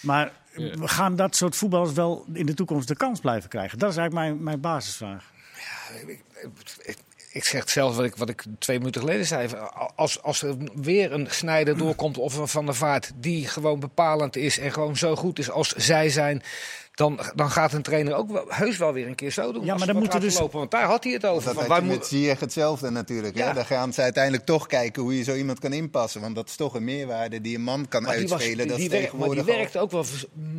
[0.00, 0.76] Maar Ja.
[0.76, 3.78] we gaan dat soort voetballers wel in de toekomst de kans blijven krijgen?
[3.78, 5.30] Dat is eigenlijk mijn, mijn basisvraag.
[6.06, 6.22] Ik,
[6.82, 6.96] ik
[7.32, 9.48] zeg het zelf wat ik, wat ik twee minuten geleden zei.
[9.96, 14.36] Als, als er weer een snijder doorkomt of een Van der Vaart die gewoon bepalend
[14.36, 16.42] is en gewoon zo goed is als zij zijn,
[17.00, 19.64] dan, dan gaat een trainer ook wel, heus wel weer een keer zo doen.
[19.64, 21.44] Ja, maar dan moeten dus- lopen, want daar had hij het over.
[21.44, 23.36] Dat Van, had wij je hetzelfde natuurlijk.
[23.36, 23.46] Ja.
[23.46, 23.54] Hè?
[23.54, 26.20] Dan gaan ze uiteindelijk toch kijken hoe je zo iemand kan inpassen.
[26.20, 28.58] Want dat is toch een meerwaarde die een man kan maar die, was, uitspelen.
[28.58, 30.04] die, dat is die werk- maar die werkte ook wel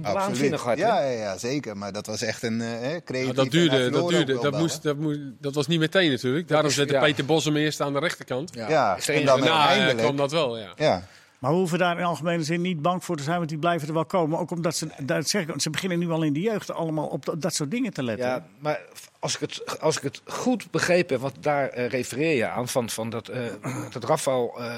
[0.02, 0.80] waanzinnig hard.
[0.80, 0.86] hè?
[0.86, 1.78] Ja, ja, ja, zeker.
[1.78, 2.64] Maar dat was echt een
[3.06, 3.24] creatief.
[3.24, 6.48] Nou, dat duurde, dat, duurde dat, moest, dat, moest, dat was niet meteen natuurlijk.
[6.62, 7.00] Daarom zette ja.
[7.00, 8.54] Peter Bos hem eerst aan de rechterkant.
[8.54, 9.98] Ja, Is er en een- dan Daarna eh, uiteindelijk...
[10.00, 10.72] kwam dat wel, ja.
[10.76, 11.04] Ja,
[11.40, 13.88] Maar we hoeven daar in algemene zin niet bang voor te zijn, want die blijven
[13.88, 14.40] er wel komen.
[14.40, 17.26] Ook omdat ze, dat zeg ik, ze beginnen nu al in de jeugd allemaal op
[17.26, 18.28] dat, dat soort dingen te letten.
[18.28, 18.80] Ja, maar
[19.20, 22.68] als ik het, als ik het goed begrepen heb, want daar eh, refereer je aan,
[22.68, 23.42] van, van dat, eh,
[23.90, 24.78] dat Rafael eh,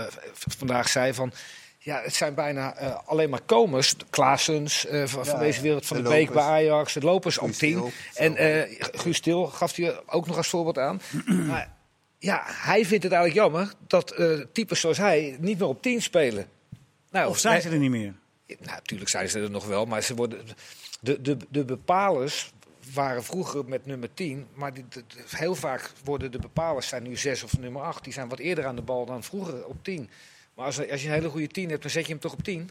[0.58, 1.32] vandaag zei van...
[1.86, 3.96] Ja, het zijn bijna eh, alleen maar komers.
[4.10, 6.44] Klaasens eh, van, van Ja, deze wereld, van de, de Beek bij.
[6.44, 7.72] Ajax, de lopers op Guus 10.
[7.74, 11.02] Til, En eh Guus Til gaf hij ook nog als voorbeeld aan.
[11.50, 11.73] maar
[12.24, 16.02] ja, hij vindt het eigenlijk jammer dat eh types zoals hij niet meer op 10
[16.02, 16.48] spelen.
[17.12, 18.14] Nou, Of zijn nee, ze er niet meer?
[18.48, 20.46] nou, natuurlijk zijn ze er nog wel, maar ze worden,
[21.00, 22.52] de, de, de bepalers
[22.94, 27.04] waren vroeger met nummer 10, maar die, de- de- heel vaak worden de bepalers zijn
[27.04, 28.04] nu 6 of nummer 8.
[28.04, 30.10] Die zijn wat eerder aan de bal dan vroeger op 10.
[30.54, 32.44] Maar als, als je een hele goede 10 hebt, dan zet je hem toch op
[32.44, 32.70] 10.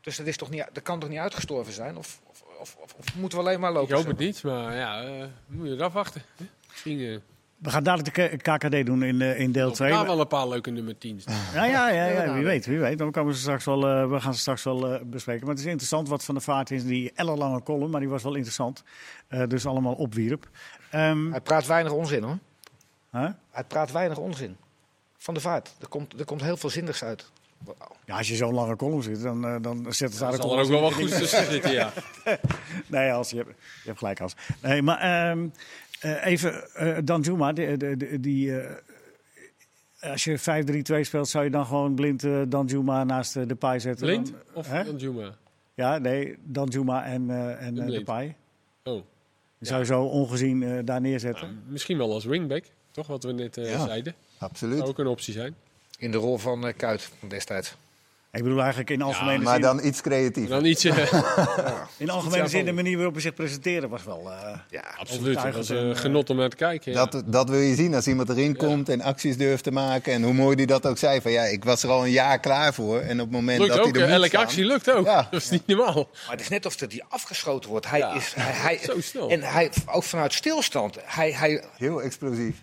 [0.00, 1.96] Dus dat, is toch niet, dat kan toch niet uitgestorven zijn?
[1.96, 2.20] Of,
[2.58, 3.88] of, of, moeten we alleen maar lopen?
[3.88, 6.22] Ik hoop het niet, maar ja, eh, moet je het afwachten.
[6.68, 7.16] Misschien eh,
[7.62, 9.90] We gaan dadelijk de KKD doen in, eh, in deel lopen 2.
[9.90, 11.24] daar wel een paar leuke nummer 10's.
[11.54, 12.98] Ja, ja, ja, ja, wie weet, wie weet.
[12.98, 15.40] Dan komen ze straks wel, eh, we gaan ze straks wel eh, bespreken.
[15.46, 16.84] Maar het is interessant wat Van de Vaart is.
[16.84, 18.82] Die ellenlange column, maar die was wel interessant.
[19.28, 20.48] Eh, dus allemaal opwierp.
[20.90, 22.38] Ehm, Hij praat weinig onzin hoor.
[23.10, 23.28] huh?
[23.50, 24.56] Hij praat weinig onzin.
[25.16, 25.74] Van de vaart.
[25.80, 27.30] Er komt, er komt heel veel zinnigs uit.
[28.04, 30.68] Ja, als je zo'n lange column zit, dan, eh, dan zet het Daar er ook
[30.68, 31.92] wel wat goeds tussen zitten, ja.
[32.86, 34.34] Nee, als je, hebt, je hebt gelijk, als.
[34.62, 35.48] Nee, maar ehm,
[36.00, 38.76] eh, even, eh Dan Juma, die, die, eh,
[40.00, 43.54] als je 5-3-2 speelt, zou je dan gewoon blind eh, Dan Juma naast eh, de
[43.54, 44.06] paai zetten?
[44.06, 44.84] Blind Dan- of hè?
[44.84, 45.36] dan Juma?
[45.74, 48.04] Ja, nee, Dan Juma en, eh en De eh, de blind.
[48.04, 48.34] paai.
[48.84, 49.02] Oh,
[49.58, 51.46] Die zou je zo ongezien eh, daar neerzetten.
[51.48, 53.06] nou, misschien wel als wingback, toch?
[53.06, 53.86] Wat we net eh, Ja.
[53.86, 54.14] zeiden.
[54.38, 54.76] absoluut.
[54.78, 55.54] Zou ook een optie zijn.
[55.98, 57.76] In de rol van eh, Kuit destijds.
[58.32, 59.62] Ik bedoel eigenlijk in algemene Maar zin.
[59.62, 60.50] dan iets creatiever.
[60.50, 60.84] Dan iets.
[60.84, 61.12] eh,
[61.96, 64.30] in algemene zin de manier waarop hij zich presenteerde was wel.
[64.32, 65.42] eh, Ja, absoluut.
[65.42, 66.92] Dat was en, een genot om naar te kijken.
[66.92, 67.06] ja.
[67.06, 70.12] Dat, dat wil je zien als iemand erin komt en acties durft te maken.
[70.12, 71.20] En hoe mooi hij dat ook zei.
[71.20, 72.98] Van ja, ik was er al een jaar klaar voor.
[73.00, 75.04] En op het moment Lukt dat ook, hij er eh, elke staan- actie lukt ook.
[75.06, 75.26] Ja.
[75.30, 75.94] Dat is niet normaal.
[75.94, 77.90] Maar het is net of dat hij afgeschoten wordt.
[77.90, 78.14] Hij Ja.
[78.14, 79.30] is, hij, hij, Zo snel.
[79.30, 80.96] En hij, ook vanuit stilstand.
[81.04, 82.56] Hij, hij, Heel explosief.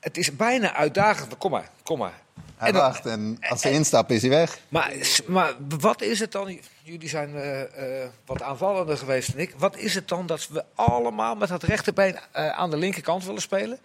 [0.00, 1.36] Het is bijna uitdagend.
[1.38, 2.20] Kom maar, kom maar.
[2.56, 4.58] Hij En dan- wacht en als ze instappen is hij weg.
[4.68, 4.92] Maar,
[5.26, 6.58] maar wat is het dan?
[6.82, 9.54] Jullie zijn eh, eh, wat aanvallender geweest dan ik.
[9.56, 13.40] Wat is het dan dat we allemaal met dat rechterbeen eh, aan de linkerkant willen
[13.42, 13.78] spelen?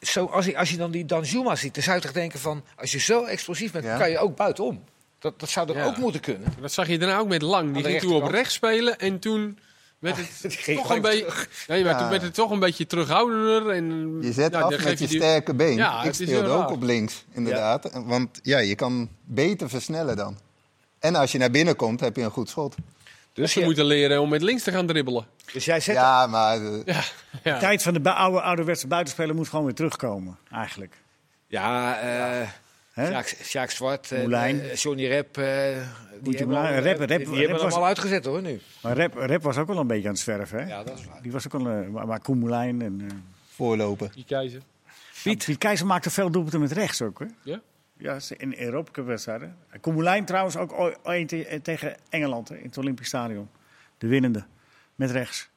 [0.00, 2.64] Zo, als, je, als je dan die Danjuma ziet, dan zou je toch denken van...
[2.76, 3.98] als je zo explosief bent, Ja.
[3.98, 4.84] kan je ook buitenom.
[5.18, 5.84] Dat, dat zou er Ja.
[5.84, 6.54] ook moeten kunnen.
[6.60, 7.74] Dat zag je daarna ook met Lang.
[7.74, 9.58] Die ging toen op rechts spelen en toen
[10.00, 11.46] werd het ging toch een beetje.
[11.68, 11.98] Nee, maar Ja.
[11.98, 13.68] toen werd het toch een beetje terughoudender.
[13.68, 15.74] En, Je zet ja, af met je sterke been.
[15.76, 16.70] Ja, ik speelde ook raar.
[16.70, 17.90] op links, inderdaad.
[18.04, 20.38] Want ja, je kan beter versnellen dan.
[20.98, 22.74] En als je naar binnen komt, heb je een goed schot.
[23.32, 25.26] Dus, Ze je- moeten leren om met links te gaan dribbelen.
[25.52, 25.94] dus jij zet...
[25.94, 27.02] Ja, maar eh, Ja,
[27.42, 27.54] ja.
[27.54, 30.94] De tijd van de oude, ouderwetse buitenspeler moet gewoon weer terugkomen, eigenlijk.
[31.46, 32.48] Ja, eh?
[33.42, 34.60] Sjaak, Zwart, Moulijn.
[34.60, 35.44] eh, Johnny Rep, eh,
[36.20, 38.60] die hebben, al- die hebben hem was- al uitgezet hoor nu.
[38.82, 40.66] Maar Rep, Rep was ook wel een beetje aan het zwerven, hè?
[40.68, 41.22] Ja, dat is waar.
[41.22, 43.00] Die was ook wel, eh, maar, maar Koen Moulijn en...
[43.00, 43.16] eh,
[43.54, 44.10] voorlopen.
[44.14, 44.62] Die keizer.
[45.22, 45.44] Piet.
[45.44, 47.24] Piet Keizer maakte veel doelpunten met rechts ook, hè?
[47.42, 47.60] Ja?
[47.96, 49.56] Ja, in Europa wedstrijden.
[49.80, 53.48] Koen Moulijn trouwens ook ooit één te- tegen Engeland, hè, in het Olympisch Stadion.
[53.98, 54.44] De winnende,
[54.94, 55.48] met rechts.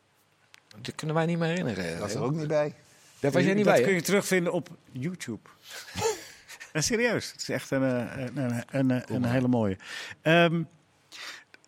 [0.81, 1.97] Dat kunnen wij niet meer herinneren.
[1.99, 2.73] Dat is er ook niet bij.
[3.19, 3.97] Daar was jij niet dat bij, kun hè?
[3.97, 5.39] je terugvinden op YouTube.
[6.81, 9.77] Serieus, het is echt een, eh, een, een, een, hele mooie.
[10.21, 10.63] Ehm,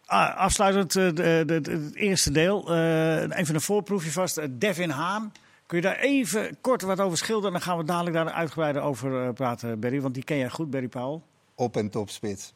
[0.06, 2.70] ah, afsluitend eh, het eerste deel.
[2.76, 4.39] eh, even een voorproefje vast.
[4.60, 5.32] Devin Haan.
[5.65, 7.52] Kun je daar even kort wat over schilderen?
[7.52, 10.02] Dan gaan we dadelijk daar uitgebreider over praten, Berry.
[10.02, 11.24] Want die ken jij goed, Berry Paul.
[11.56, 12.54] Op- en topspits.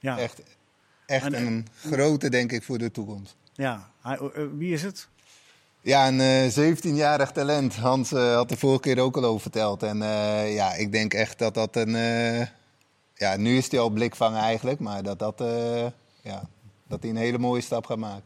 [0.00, 0.42] Ja, Echt,
[1.06, 3.36] echt En, een grote, denk ik, voor de toekomst.
[3.54, 3.90] ja.
[4.56, 5.08] Wie is het?
[5.88, 7.76] Ja, een eh, 17-jarig talent.
[7.76, 9.82] Hans eh, had de vorige keer ook al over verteld.
[9.82, 11.94] En eh, ja, ik denk echt dat dat een...
[11.94, 12.46] eh,
[13.14, 14.80] ja, nu is hij al blikvanger eigenlijk.
[14.80, 15.86] Maar dat, dat, eh,
[16.22, 16.42] ja,
[16.88, 18.22] dat hij een hele mooie stap gaat maken.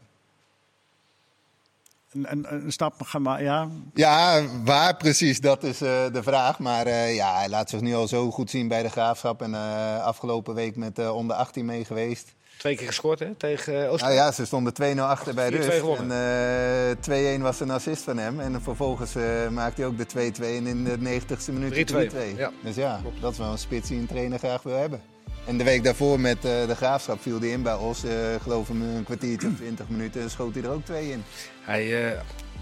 [2.11, 3.67] Een, een, een stap, gaan maar, ja.
[3.93, 6.59] Ja, waar precies, dat is eh, de vraag.
[6.59, 9.41] Maar eh, ja, hij laat zich nu al zo goed zien bij de Graafschap.
[9.41, 12.33] En eh, afgelopen week met eh, onder 18 mee geweest.
[12.63, 15.71] Twee keer gescoord hè, tegen uh, Nou ja, ze stonden 2-0 achter bij 4-2 rust.
[15.71, 16.17] gewonnen.
[16.17, 18.39] En eh 2-1 was een assist van hem.
[18.39, 21.95] En vervolgens eh maakte hij ook de 2-2 en in de 90ste minuut 3-2.
[22.33, 22.37] 3-2.
[22.37, 22.51] Ja.
[22.63, 25.01] Dus ja, dat is wel een spits die een trainer graag wil hebben.
[25.45, 28.03] En de week daarvoor met eh, de Graafschap viel hij in bij Os.
[28.03, 31.23] eh geloof ik een kwartiertje of 20 minuten en schoot hij er ook twee in.
[31.61, 32.19] Hij, eh,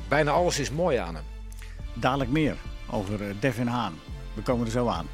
[0.10, 1.24] bijna alles is mooi aan hem.
[1.94, 2.56] Dadelijk meer
[2.90, 3.94] over eh, Devin Haan.
[4.34, 5.08] We komen er zo aan.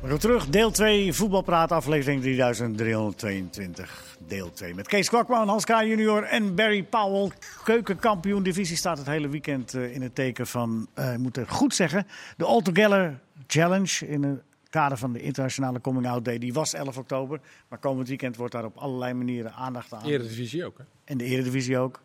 [0.00, 4.74] We gaan terug, deel 2, voetbalpraat, aflevering 3322, deel 2.
[4.74, 5.68] Met Kees Kwakman, Hans K.
[5.68, 7.30] junior en Barry Powell.
[7.64, 11.48] Keukenkampioen divisie staat het hele weekend eh, in het teken van, eh, ik moet het
[11.48, 12.06] goed zeggen,
[12.36, 16.38] de All Together Challenge in het kader van de internationale Coming Out Day.
[16.38, 20.04] Die was 11 oktober, maar komend weekend wordt daar op allerlei manieren aandacht aan.
[20.04, 20.84] Eredivisie ook, hè?
[21.04, 22.00] En de Eredivisie ook.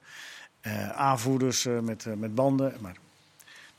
[0.62, 2.74] Eh, aanvoerders met, met banden.
[2.80, 2.96] Maar,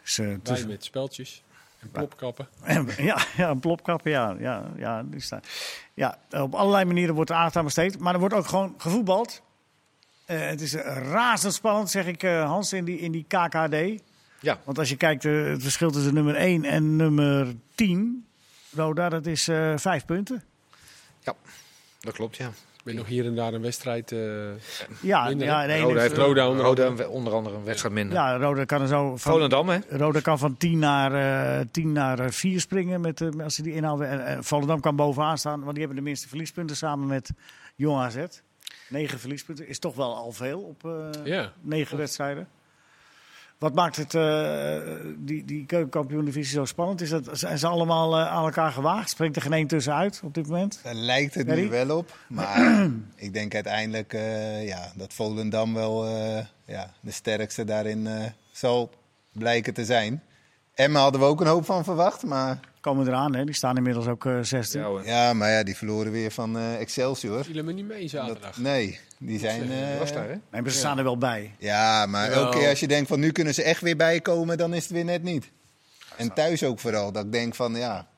[0.02, 1.42] dus, tussen- met speltjes
[1.84, 2.48] en plopkappen.
[2.96, 4.36] ja, ja, een plopkap, ja.
[4.38, 5.40] ja, ja, die staan.
[5.94, 7.98] ja, op allerlei manieren wordt er aandacht aan besteed.
[7.98, 9.42] Maar er wordt ook gewoon gevoetbald.
[10.24, 14.02] Eh, het is eh, razendspannend, zeg ik eh, Hans, in die, in die KKD.
[14.40, 14.60] Ja.
[14.64, 18.26] Want als je kijkt, het verschil tussen nummer 1 en nummer 10,
[18.70, 19.44] Roda, dat is
[19.76, 20.42] vijf punten.
[21.20, 21.34] ja,
[22.00, 22.50] dat klopt ja.
[22.84, 24.12] Ben nog hier en daar een wedstrijd.
[24.12, 24.18] eh,
[25.00, 25.66] Ja, Minder, ja, hè?
[25.66, 27.04] de ene Roda is, heeft eh, Roda onder Roda andere.
[27.04, 28.14] een- onder andere een wedstrijd minder.
[28.16, 29.78] Ja, Roda kan er zo van, Volendam hè?
[29.88, 31.12] Roda kan van 10 naar,
[31.60, 34.08] eh 10 naar eh, 4 springen met, eh, als ze die inhalen.
[34.08, 37.30] En, en Volendam kan bovenaan staan, want die hebben de minste verliespunten samen met
[37.76, 38.16] Jong AZ.
[38.88, 41.52] 9 verliespunten is toch wel al veel op eh Ja.
[41.60, 42.48] 9 wedstrijden.
[43.64, 44.78] Wat maakt het, eh,
[45.16, 47.00] die, die keukenkampioen-divisie zo spannend?
[47.00, 49.10] Is dat, zijn ze allemaal eh, aan elkaar gewaagd?
[49.10, 50.80] Springt er geen één tussenuit op dit moment?
[50.82, 52.18] Daar lijkt het nu wel op.
[52.28, 58.24] Maar ik denk uiteindelijk eh, ja, dat Volendam wel eh, ja, de sterkste daarin eh,
[58.52, 58.90] zal
[59.32, 60.22] blijken te zijn.
[60.74, 62.22] Emma hadden we ook een hoop van verwacht.
[62.22, 63.44] Maar Komen eraan, hè?
[63.44, 65.02] die staan inmiddels ook eh 16.
[65.04, 67.44] Ja, maar ja, die verloren weer van eh, Excelsior.
[67.44, 68.56] vielen me niet mee Dat- zaterdag.
[68.58, 69.62] nee, die zijn...
[69.68, 70.34] Die eh, was daar hè?
[70.50, 71.54] Nee, maar ze staan er wel bij.
[71.58, 74.74] Ja, maar elke keer als je denkt van nu kunnen ze echt weer bijkomen, dan
[74.74, 75.50] is het weer net niet.
[76.16, 77.12] En thuis ook vooral.
[77.12, 78.08] Dat ik denk van ja,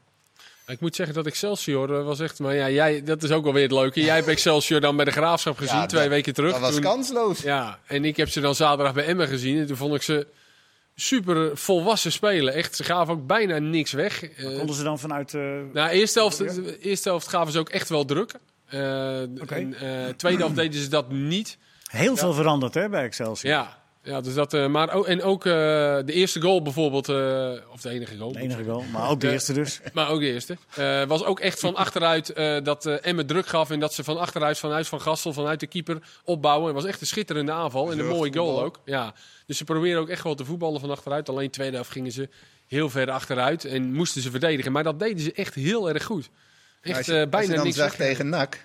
[0.66, 2.38] Ik moet zeggen dat Excelsior eh, was echt...
[2.38, 4.00] Maar ja, jij, dat is ook wel weer het leuke.
[4.00, 6.52] Jij hebt Excelsior dan bij de Graafschap gezien, Ja, twee dat- weken terug.
[6.52, 7.40] Dat was Toen- kansloos.
[7.40, 9.58] Ja, en ik heb ze dan zaterdag bij Emmen gezien.
[9.58, 10.26] En toen vond ik ze
[10.94, 12.54] super volwassen spelen.
[12.54, 14.22] Echt, ze gaven ook bijna niks weg.
[14.22, 15.34] Eh, Konden ze dan vanuit...
[15.34, 15.40] eh,
[15.72, 18.32] nou, eerste helft, de eerste helft gaven ze ook echt wel druk.
[18.68, 21.58] Eh, en, eh, tweede helft deden ze dat niet.
[21.90, 23.52] heel veel veranderd hè, bij Excelsior.
[23.52, 27.50] Ja, ja dus dat, eh, maar ook, en ook eh, de eerste goal bijvoorbeeld, eh,
[27.72, 28.32] of de enige goal.
[28.32, 29.80] De enige wel, maar ook de eerste dus.
[29.92, 30.56] Maar ook de eerste.
[30.74, 33.70] Eh, was ook echt van achteruit eh, dat eh Emmen druk gaf.
[33.70, 36.66] En dat ze van achteruit, vanuit Van Gastel, vanuit de keeper opbouwen.
[36.66, 37.92] Het was echt een schitterende aanval.
[37.92, 38.80] En een mooie goal ook.
[38.84, 39.14] Ja.
[39.46, 41.28] Dus ze proberen ook echt wel te voetballen van achteruit.
[41.28, 42.28] Alleen tweede helft gingen ze
[42.66, 43.64] heel ver achteruit.
[43.64, 44.72] En moesten ze verdedigen.
[44.72, 46.30] Maar dat deden ze echt heel erg goed.
[46.88, 48.08] Echt als je, eh, als je bijna dan niks zag weg.
[48.08, 48.62] tegen NAC,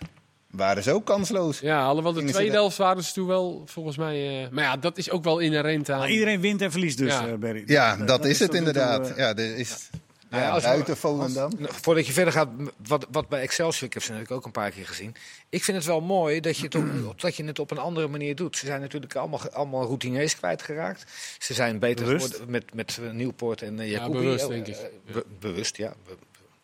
[0.50, 1.60] waren ze ook kansloos.
[1.60, 4.44] Ja, alhoewel de tweede helft waren ze toen wel volgens mij...
[4.44, 6.00] eh, maar ja, dat is ook wel inherent aan...
[6.00, 7.28] Maar iedereen wint en verliest dus, Ja.
[7.28, 7.64] eh, Berry.
[7.66, 9.14] Ja, dat, is het inderdaad.
[9.18, 9.90] Ja, er is
[10.30, 11.52] Nou ja, ja, als we- buiten Volendam.
[11.62, 12.48] Voordat je verder gaat,
[12.88, 15.16] wat, wat bij Excelsior, ik heb ze natuurlijk ook een paar keer gezien.
[15.50, 16.86] Ik vind het wel mooi dat je het op,
[17.22, 18.58] dat je het op een andere manier doet.
[18.58, 21.06] Ze zijn natuurlijk allemaal, allemaal routineers kwijtgeraakt.
[21.40, 22.26] Ze zijn beter Bewust?
[22.32, 24.78] geworden met, met Nieuwpoort en uh, Ja, bewust, denk ik.
[25.40, 25.94] bewust, ja.
[26.06, 26.18] be-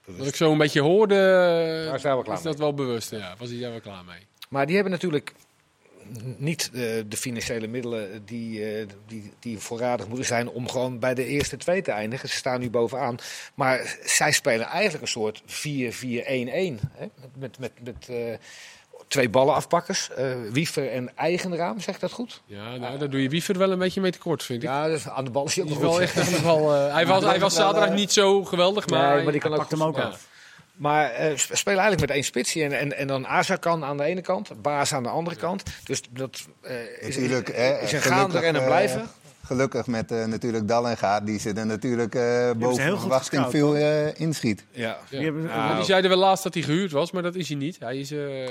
[0.07, 0.33] Wat bewust.
[0.33, 1.15] ik zo een beetje hoorde,
[1.85, 3.11] Daar klaar is dat wel bewust.
[3.11, 4.27] Ja, was hij daar wel klaar mee.
[4.49, 5.33] Maar die hebben natuurlijk
[6.37, 11.13] niet eh, de financiële middelen die, eh, die, die voorradig moeten zijn om gewoon bij
[11.13, 12.29] de eerste twee te eindigen.
[12.29, 13.17] Ze staan nu bovenaan.
[13.55, 16.79] Maar zij spelen eigenlijk een soort 4-4-1-1.
[16.91, 18.33] hè, Met, met, met, eh,
[19.07, 20.09] twee ballenafpakkers.
[20.15, 22.41] eh Wiefer en Eigenraam, zegt dat goed?
[22.45, 24.69] Ja, nou, daar doe je Wiever wel een beetje mee tekort, vind ik.
[24.69, 26.93] Ja, dus aan de bal is hij ook nog wel echt in ieder geval, eh,
[26.93, 29.83] hij, was, hij was zaterdag niet zo geweldig, maar, Nee, maar die kan ook hem
[29.83, 30.03] ook ja.
[30.03, 30.27] af.
[30.75, 32.63] Maar eh, sp- spelen eigenlijk met één spitsie.
[32.63, 35.63] En, en, en dan Azarkan aan de ene kant, Baas aan de andere kant.
[35.83, 39.07] Dus dat eh, is, Natuurlijk, is, hè, is een gaande en een eh, blijven.
[39.45, 43.75] Gelukkig met eh, natuurlijk Dallinga, die ze er natuurlijk eh heel boven goed verwachting veel
[43.75, 44.63] eh, inschiet.
[44.71, 44.87] Ja.
[44.87, 44.97] Ja.
[45.09, 47.57] Die hebben- Maar Die zeiden wel laatst dat hij gehuurd was, maar dat is hij
[47.57, 47.77] niet.
[47.79, 48.49] Hij is, eh,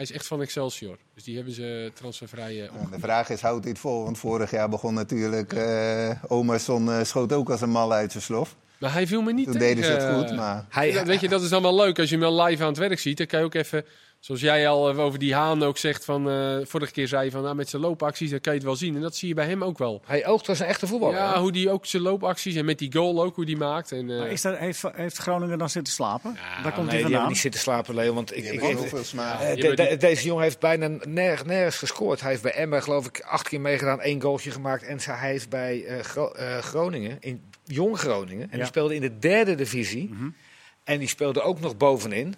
[0.00, 0.96] hij is echt van Excelsior.
[1.14, 2.74] Dus die hebben ze transfervrij op.
[2.74, 4.04] Nou, de vraag is, houdt het vol?
[4.04, 8.22] Want vorig jaar begon natuurlijk, eh Omerson eh, schoot ook als een mal uit zijn
[8.22, 8.56] slof.
[8.78, 9.68] Maar hij viel me niet Toen tegen.
[9.68, 10.66] deden ze het goed, maar...
[10.68, 12.78] Hij, weet je, dat is dan wel leuk als je hem wel live aan het
[12.78, 13.18] werk ziet.
[13.18, 13.84] Dan kan je ook even,
[14.20, 17.42] zoals jij al over die Haan ook zegt, van, eh, vorige keer zei je van
[17.42, 18.94] nou, met zijn loopacties, dan kan je het wel zien.
[18.94, 20.02] En dat zie je bij hem ook wel.
[20.06, 21.16] hij oogt als een echte voetballer.
[21.16, 21.38] Ja, hè?
[21.40, 23.92] hoe die ook zijn loopacties en met die goal ook, hoe die maakt.
[23.92, 26.36] En, eh, Maar is dat, heeft, heeft Groningen dan zitten slapen?
[26.36, 27.28] Ja, Daar komt nee, hij vandaan.
[27.28, 28.14] niet zitten slapen, Leo.
[28.14, 29.40] Want ik, ik, ik- heel veel smaak.
[29.40, 32.20] eh, de- deze jongen heeft bijna nergens, nergens gescoord.
[32.20, 34.82] Hij heeft bij Emmen, geloof ik, acht keer meegedaan, één goaltje gemaakt.
[34.82, 38.56] En ze- hij heeft bij eh, Gro- eh, Groningen, in Jong Groningen, en Ja.
[38.56, 40.08] die speelde in de derde divisie.
[40.12, 40.28] Mhm.
[40.84, 42.34] En die speelde ook nog bovenin.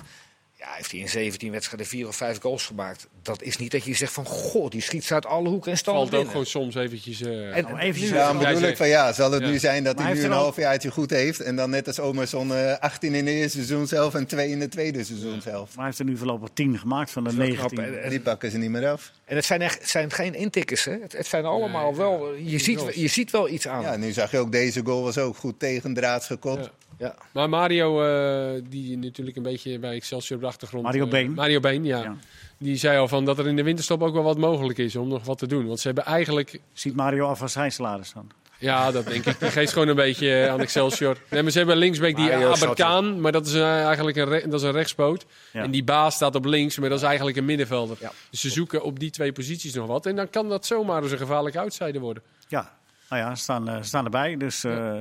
[0.64, 3.06] Ja, heeft hij in 17 wedstrijden vier of vijf goals gemaakt.
[3.22, 5.78] Dat is niet dat je zegt van, goh, die schiet ze uit alle hoeken en
[5.78, 7.20] standen valt ook gewoon soms eventjes...
[7.22, 9.48] eh, En, Nou, eventjes Ja, bedoel ik van ja, zal het Ja.
[9.48, 12.00] nu zijn dat Maar hij nu een half jaartje goed heeft en dan net als
[12.00, 15.66] Omerson eh 18 in de eerste seizoen zelf en 2 in de tweede seizoen zelf.
[15.68, 17.78] Maar hij heeft er nu voorlopig 10 gemaakt van de Dat is wel 19.
[17.84, 18.00] knap, hè?
[18.00, 19.10] En die pakken ze niet meer af.
[19.24, 20.96] En het zijn, echt, het zijn geen intikkers, hè?
[21.02, 22.34] Het, het zijn allemaal Nee, wel.
[22.34, 23.82] Je ziet, je ziet wel iets aan.
[23.82, 26.70] Ja, nu zag je ook deze goal was ook goed tegen draads gekot.
[27.02, 27.14] Ja.
[27.32, 30.84] Maar Mario, eh, die natuurlijk een beetje bij Excelsior op de achtergrond...
[30.84, 31.34] Mario eh, Been.
[31.34, 32.02] Mario Been, ja.
[32.02, 32.16] Ja.
[32.58, 35.08] Die zei al van dat er in de winterstop ook wel wat mogelijk is om
[35.08, 35.66] nog wat te doen.
[35.66, 36.60] Want ze hebben eigenlijk...
[36.72, 38.30] Ziet Mario af als zijn salaris dan?
[38.58, 39.40] Ja, dat denk ik.
[39.40, 41.16] Die geeft gewoon een beetje eh, aan Excelsior.
[41.30, 44.72] Nee, maar ze hebben linksback die Aberkaan, maar dat is eigenlijk een, dat is een
[44.72, 45.26] rechtspoot.
[45.52, 45.62] Ja.
[45.62, 47.96] En die baas staat op links, maar dat is eigenlijk een middenvelder.
[48.00, 48.12] Ja.
[48.30, 50.06] Dus ze zoeken op die twee posities nog wat.
[50.06, 52.22] En dan kan dat zomaar eens een gevaarlijke outsider worden.
[52.48, 52.72] Ja,
[53.08, 54.36] nou ja, ze staan, staan erbij.
[54.36, 54.60] Dus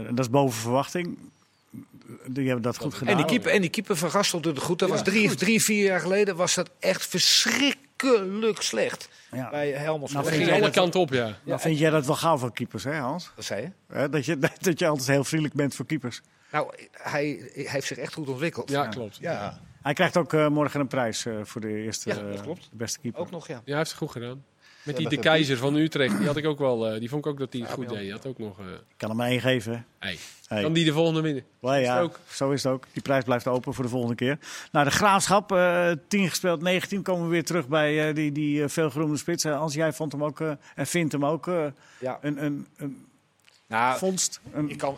[0.10, 1.18] dat is boven verwachting.
[2.28, 3.12] Die hebben dat goed gedaan.
[3.12, 4.80] En die, keeper, en die keeper van Gastel doet het goed.
[4.80, 9.10] Dat was drie, drie, vier jaar geleden was dat echt verschrikkelijk slecht.
[9.32, 9.50] Ja.
[9.50, 10.12] Bij Helmond.
[10.12, 11.38] Nou, Dat vind ging jij alle dat- kanten op, ja.
[11.46, 13.32] Dan vind jij dat wel gauw voor keepers, hè Hans?
[13.36, 13.72] Wat zei je?
[13.96, 16.22] Hè, Dat je, dat je altijd heel vriendelijk bent voor keepers.
[16.52, 18.70] Nou, hij heeft zich echt goed ontwikkeld.
[18.70, 19.18] Ja, klopt.
[19.22, 19.32] Ja.
[19.32, 22.42] Ja, Hij krijgt ook eh, morgen een prijs eh, voor de eerste Ja, dat eh,
[22.42, 22.62] klopt.
[22.72, 23.22] de beste keeper.
[23.22, 23.62] Ook nog, ja.
[23.66, 24.44] hij heeft het goed gedaan.
[24.84, 26.88] Met die de keizer van Utrecht, die had ik ook wel.
[26.88, 28.00] eh, die vond ik ook dat hij het goed deed.
[28.00, 28.60] Die had ook nog.
[28.60, 29.86] eh Ik kan hem één geven.
[30.00, 30.18] hey,
[30.48, 30.62] Hey.
[30.62, 31.44] Kan die de volgende winnen?
[31.62, 32.20] Ja, ook?
[32.32, 32.86] zo is het ook.
[32.94, 34.38] Die prijs blijft open voor de volgende keer.
[34.72, 38.64] Nou, de Graafschap, eh 10 gespeeld, 19 komen we weer terug bij eh, die, die
[38.64, 39.44] eh, veelgeroemde spits.
[39.44, 41.66] Eh, Als jij vond hem ook eh, en vindt hem ook eh,
[42.00, 42.18] ja.
[42.22, 43.06] een, een, een
[43.68, 44.40] Nou, vondst.
[44.54, 44.98] Een ik kan,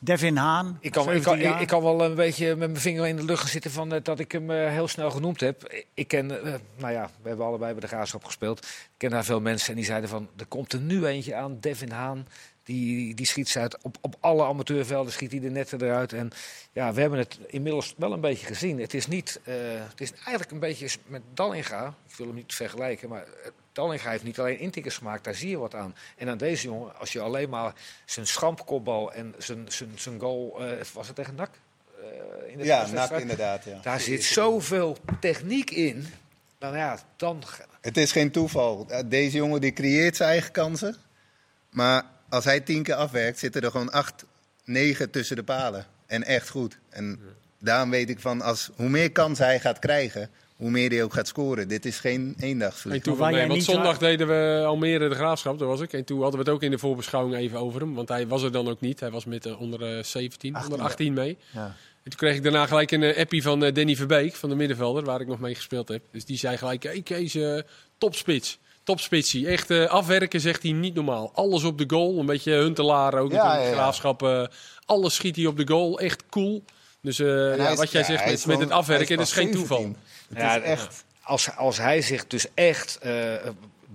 [0.00, 3.06] Devin Haan, ik, kan, ik, 17 kan, ik, kan wel een beetje met mijn vinger
[3.06, 5.84] in de lucht gaan zitten van, eh, dat ik hem eh, heel snel genoemd heb.
[5.94, 8.58] Ik ken, eh, nou ja, we hebben allebei bij de Graafschap gespeeld.
[8.64, 11.60] Ik ken daar veel mensen en die zeiden van, er komt er nu eentje aan,
[11.60, 12.26] Devin Haan.
[12.62, 13.82] Die, die schiet ze uit.
[13.82, 16.12] Op, op alle amateurvelden schiet hij de netten eruit.
[16.12, 16.30] En
[16.72, 18.80] ja, we hebben het inmiddels wel een beetje gezien.
[18.80, 19.40] Het is, niet,
[19.88, 21.94] het is eigenlijk een beetje met Dallinga.
[22.08, 23.24] Ik wil hem niet vergelijken, maar
[23.76, 25.24] Dallinga heeft niet alleen intikkers gemaakt.
[25.24, 25.94] Daar zie je wat aan.
[26.16, 27.72] En aan deze jongen, als je alleen maar
[28.04, 30.64] zijn schampkopbal en zijn, zijn, zijn goal...
[30.64, 31.50] eh, was het tegen NAC?
[32.00, 33.64] Eh, in de Ja, nak inderdaad.
[33.64, 33.78] Ja.
[33.82, 36.06] Daar zit zoveel techniek in.
[36.58, 37.42] Nou ja, dan...
[37.80, 38.86] Het is geen toeval.
[38.88, 40.96] Eh, Deze jongen die creëert zijn eigen kansen.
[41.70, 44.24] Maar als hij tien keer afwerkt, zitten er gewoon acht,
[44.64, 45.86] negen tussen de palen.
[46.06, 46.78] En echt goed.
[46.88, 47.20] En
[47.58, 51.12] daarom weet ik van, als, hoe meer kansen hij gaat krijgen, hoe meer hij ook
[51.12, 51.68] gaat scoren.
[51.68, 53.02] Dit is geen eendagsvlieg.
[53.02, 55.92] toeval, waar nee, want niet zondag deden we Almere de Graafschap, daar was ik.
[55.92, 57.94] En toen hadden we het ook in de voorbeschouwing even over hem.
[57.94, 59.00] Want hij was er dan ook niet.
[59.00, 61.38] Hij was met eh, onder eh, 17, 18, onder 18 mee.
[61.50, 61.64] Ja.
[62.02, 64.54] En toen kreeg ik daarna gelijk een eh, appie van eh, Danny Verbeek, van de
[64.54, 66.02] middenvelder, waar ik nog mee gespeeld heb.
[66.12, 67.58] Dus die zei gelijk, hey Kees, eh,
[67.98, 68.58] topspits.
[68.84, 69.46] Topspitsie.
[69.48, 71.30] Echt eh, afwerken zegt hij niet normaal.
[71.34, 72.18] Alles op de goal.
[72.18, 73.30] Een beetje Huntelaar ook.
[73.32, 73.74] Ja, natuurlijk, ja, ja.
[73.74, 74.22] Graafschap.
[74.22, 74.44] eh,
[74.84, 75.98] alles schiet hij op de goal.
[76.00, 76.64] Echt cool.
[77.06, 78.70] Dus eh, En ja, hij is- wat jij ja, zegt hij met, is met het
[78.70, 79.66] afwerken, hij dat is geen 17.
[79.68, 79.96] toeval.
[80.28, 81.04] Het Ja, is echt...
[81.22, 83.32] Als, als hij zich dus echt eh,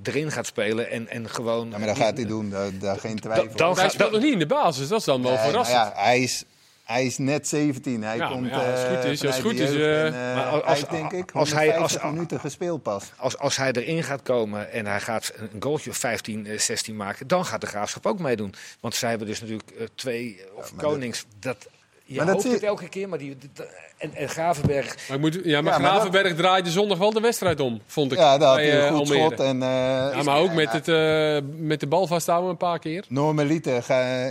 [0.04, 1.70] erin gaat spelen en, en gewoon...
[1.70, 3.56] Ja, maar dat gaat hij doen, daar, daar geen twijfel.
[3.56, 4.88] Dan- hij gaat- speelt nog niet in de basis.
[4.88, 5.78] Dat is dan wel verrassend.
[5.78, 6.44] ja, hij, is,
[6.84, 8.04] hij is net 17.
[8.04, 10.16] Hij Ja, komt ja, als het goed eh, is, als goed is, jeugd.
[10.16, 13.04] En, maar als- hij heeft denk ik als hij- 150 als- minuten gespeeld pas.
[13.18, 16.96] Als, als hij erin gaat komen en hij gaat een goaltje of 15, eh, 16
[16.96, 18.54] maken, dan gaat de graafschap ook meedoen.
[18.80, 21.68] Want zij hebben dus natuurlijk twee, of Konings, dat,
[22.12, 25.18] je Maar dat hoopt zie- het elke keer, maar die, dat- en, en Gravenberg, Maar,
[25.18, 28.18] ik moet, ja, maar Ja, maar Gravenberg draaide zondag wel de wedstrijd om, vond ik.
[28.18, 29.20] Ja, daar had bij, hij eh, een goed Almere.
[29.36, 29.40] schot.
[29.40, 29.68] En, eh,
[30.16, 33.06] Ja, maar ook met, het, eh, met de bal vasthouden een paar keer.
[33.10, 33.84] Normaliter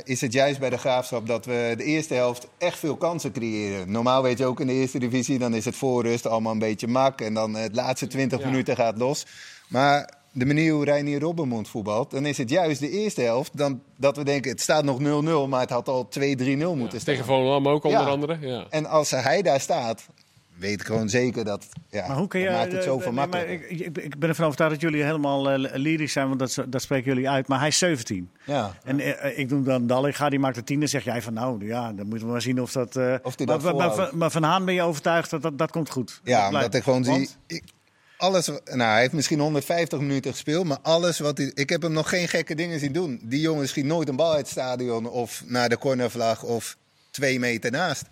[0.05, 3.91] is het juist bij de graafschap dat we de eerste helft echt veel kansen creëren.
[3.93, 6.87] Normaal weet je ook in de eerste divisie, dan is het voorrust allemaal een beetje
[6.87, 7.21] mak.
[7.21, 8.47] En dan het laatste 20 Ja.
[8.47, 9.27] minuten gaat los.
[9.69, 13.83] Maar de manier hoe Reinier Robbenmond voetbalt, dan is het juist de eerste helft dan,
[13.97, 14.99] dat we denken het staat nog
[15.47, 16.21] 0-0, maar het had al 2-3-0
[16.57, 17.01] moeten staan.
[17.15, 18.07] Tegen Volendam ook onder Ja.
[18.07, 18.37] andere.
[18.41, 18.67] Ja.
[18.71, 20.07] En als hij daar staat,
[20.57, 22.51] weet ik gewoon zeker dat ja, Maar hoe kun je...
[22.51, 23.71] maakt het eh, zoveel nee, maar makkelijker.
[23.71, 26.83] ik, ik, ik ben ervan overtuigd dat jullie helemaal eh, lyrisch zijn, want dat, dat
[26.83, 27.49] spreken jullie uit.
[27.49, 28.31] Maar hij is 17.
[28.45, 28.75] Ja.
[28.85, 30.79] En eh, ik noem dan Dallinga, die maakt de tien.
[30.79, 32.97] Dan zeg jij van nou, ja, dan moeten we maar zien of dat...
[32.97, 35.71] eh, Of die maar, dat maar, maar, Van Haan ben je overtuigd dat dat, dat
[35.71, 36.21] komt goed?
[36.25, 37.37] Ja, Dat omdat ik gewoon Want?
[37.47, 37.57] zie.
[37.57, 37.65] Ik,
[38.21, 41.51] alles, nou, hij heeft misschien 150 minuten gespeeld, maar alles wat hij.
[41.55, 43.21] Ik heb hem nog geen gekke dingen zien doen.
[43.23, 46.77] Die jongen schiet nooit een bal uit het stadion of naar de cornervlag of
[47.11, 48.03] twee meter naast.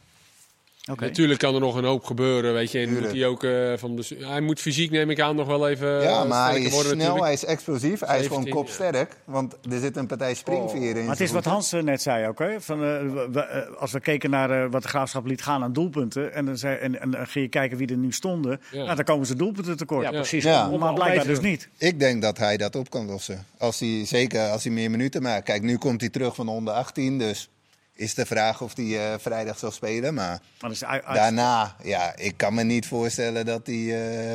[0.91, 1.05] Oké.
[1.05, 2.79] Natuurlijk kan er nog een hoop gebeuren, weet je.
[2.79, 5.69] En moet hij, ook, eh, van de, hij moet fysiek, neem ik aan, nog wel
[5.69, 7.25] even ja, eh, maar hij is worden snel, natuurlijk.
[7.25, 9.17] hij is explosief, hij is gewoon 17, kopsterk.
[9.25, 11.01] Want er zit een partij springveren in.
[11.03, 11.45] Maar het is wat.
[11.45, 12.39] Hans eh, net zei ook.
[12.39, 12.61] Hè?
[12.61, 16.35] Van, we- we- als we keken naar eh, wat de graafschap liet gaan aan doelpunten.
[16.35, 18.61] En dan, zei, en, en ging je kijken wie er nu stonden.
[18.71, 18.83] Ja.
[18.85, 20.05] Nou, dan komen ze doelpunten tekort.
[20.05, 20.45] ja, precies.
[20.45, 20.69] Ja.
[20.69, 21.69] Maar blijkbaar dus niet.
[21.79, 23.47] Ik denk dat hij dat op kan lossen.
[23.59, 25.45] Als hij, zeker als hij meer minuten maakt.
[25.45, 27.49] Kijk, nu komt hij terug van onder 18, dus
[27.99, 30.15] is de vraag of hij eh, vrijdag zal spelen.
[30.15, 33.75] Maar Maar dat is uit- uit- daarna, ja, ik kan me niet voorstellen dat hij.
[33.77, 34.35] eh,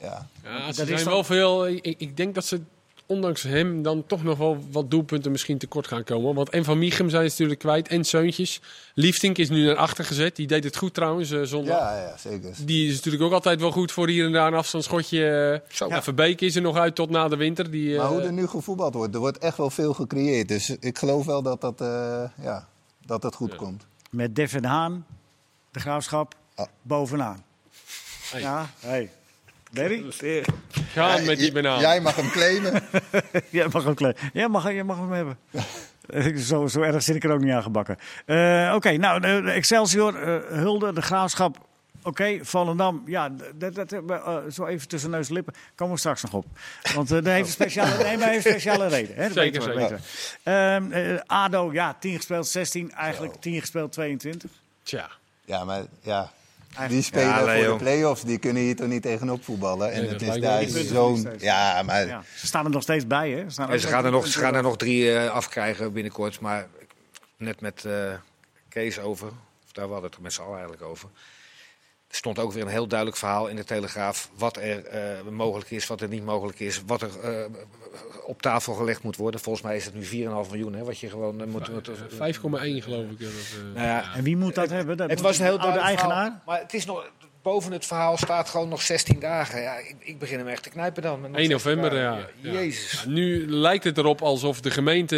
[0.00, 0.26] ja.
[0.44, 1.66] Ja, Dat ze zijn dan- wel veel.
[1.68, 2.60] Ik, ik denk dat ze
[3.08, 6.34] ondanks hem dan toch nog wel wat doelpunten misschien tekort gaan komen.
[6.34, 8.60] Want en van Michum zijn ze natuurlijk kwijt en Seuntjes.
[8.94, 10.36] Liefdink is nu naar achter gezet.
[10.36, 11.78] Die deed het goed trouwens eh, zondag.
[11.78, 12.54] Ja, ja, zeker.
[12.64, 15.28] Die is natuurlijk ook altijd wel goed voor hier en daar een afstandsschotje.
[15.68, 15.74] eh.
[15.76, 15.88] Zo.
[15.88, 17.70] Ja, Verbeek is er nog uit tot na de winter.
[17.70, 20.48] Die, Maar eh, hoe er nu gevoetbald wordt, er wordt echt wel veel gecreëerd.
[20.48, 22.68] Dus ik geloof wel dat dat, eh, ja,
[23.06, 23.56] dat, dat goed Ja.
[23.56, 23.86] komt.
[24.10, 25.06] Met Devin Haan,
[25.70, 26.66] de graafschap, Ah.
[26.82, 27.44] bovenaan.
[28.30, 28.40] Hey.
[28.40, 29.10] Ja, hey.
[29.70, 30.04] Berry?
[30.92, 31.80] gaan met die banaan.
[31.86, 32.82] Jij mag hem claimen.
[33.50, 34.14] Jij mag ook klein.
[34.32, 35.38] Jij mag, jij mag hem hebben.
[36.36, 37.96] Zo, zo erg zit ik er ook niet aan gebakken.
[38.26, 41.65] Eh, Oké, nou, Excelsior, eh, Hulde, de Graafschap.
[42.06, 43.02] Oké, Volendam.
[43.06, 45.54] Ja, dat, dat, eh, zo even tussen neus en lippen.
[45.74, 46.46] Komen we straks nog op.
[46.94, 49.16] Want eh dat heeft een speciale, nee, maar heeft een speciale reden.
[49.16, 49.22] Hè?
[49.22, 49.80] Dat Zeker, we, zeker.
[49.80, 50.00] weten
[50.42, 50.50] we.
[50.50, 52.92] Ehm, eh, ADO, ja, 10 gespeeld, 16.
[52.92, 54.50] Eigenlijk 10 gespeeld, 22.
[54.82, 55.10] Tja.
[55.44, 56.30] Ja, maar ja,
[56.88, 58.22] die spelen Ja, voor de play-offs.
[58.22, 59.92] Die kunnen hier toch niet tegenop voetballen.
[59.92, 61.28] En Nee, het is daar zo'n...
[61.38, 63.42] Ja, maar Ja, ze staan er nog steeds bij, hè?
[63.42, 65.12] Ze, staan En ook ze met gaan er nog, drie ze gaan er nog drie
[65.18, 66.40] eh, afkrijgen binnenkort.
[66.40, 66.66] Maar
[67.36, 68.12] net met eh,
[68.68, 69.28] Kees over,
[69.64, 71.08] of daar hadden we het met z'n allen eigenlijk over.
[72.16, 74.30] Er stond ook weer een heel duidelijk verhaal in de Telegraaf.
[74.36, 75.00] Wat er eh,
[75.30, 76.82] mogelijk is, wat er niet mogelijk is.
[76.86, 77.44] Wat er eh,
[78.26, 79.40] op tafel gelegd moet worden.
[79.40, 80.08] Volgens mij is het nu 4,5
[80.50, 80.74] miljoen.
[80.74, 81.68] Hè, wat je gewoon eh, moet.
[81.72, 83.20] moet- 5,1 geloof ik.
[83.20, 84.96] Dat, eh, Nou ja, En wie moet dat hebben?
[84.96, 86.24] Dat het was een heel oude duidelijk eigenaar.
[86.24, 86.42] verhaal.
[86.46, 87.10] Maar het is nog,
[87.42, 89.60] boven het verhaal staat gewoon nog 16 dagen.
[89.62, 91.20] Ja, ik, ik begin hem echt te knijpen dan.
[91.20, 92.18] met nog 1 16 november, ja.
[92.52, 93.02] Jezus.
[93.02, 95.16] Ja, nu lijkt het erop alsof de gemeente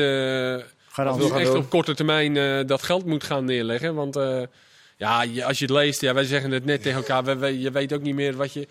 [0.65, 1.35] eh, Garantie.
[1.35, 1.57] echt doen.
[1.57, 3.95] op korte termijn eh, dat geld moet gaan neerleggen.
[3.95, 4.43] Want eh,
[4.99, 7.25] ja, je- als je het leest, ja, wij zeggen het net tegen elkaar.
[7.25, 8.67] we- we- je weet ook niet meer wat je...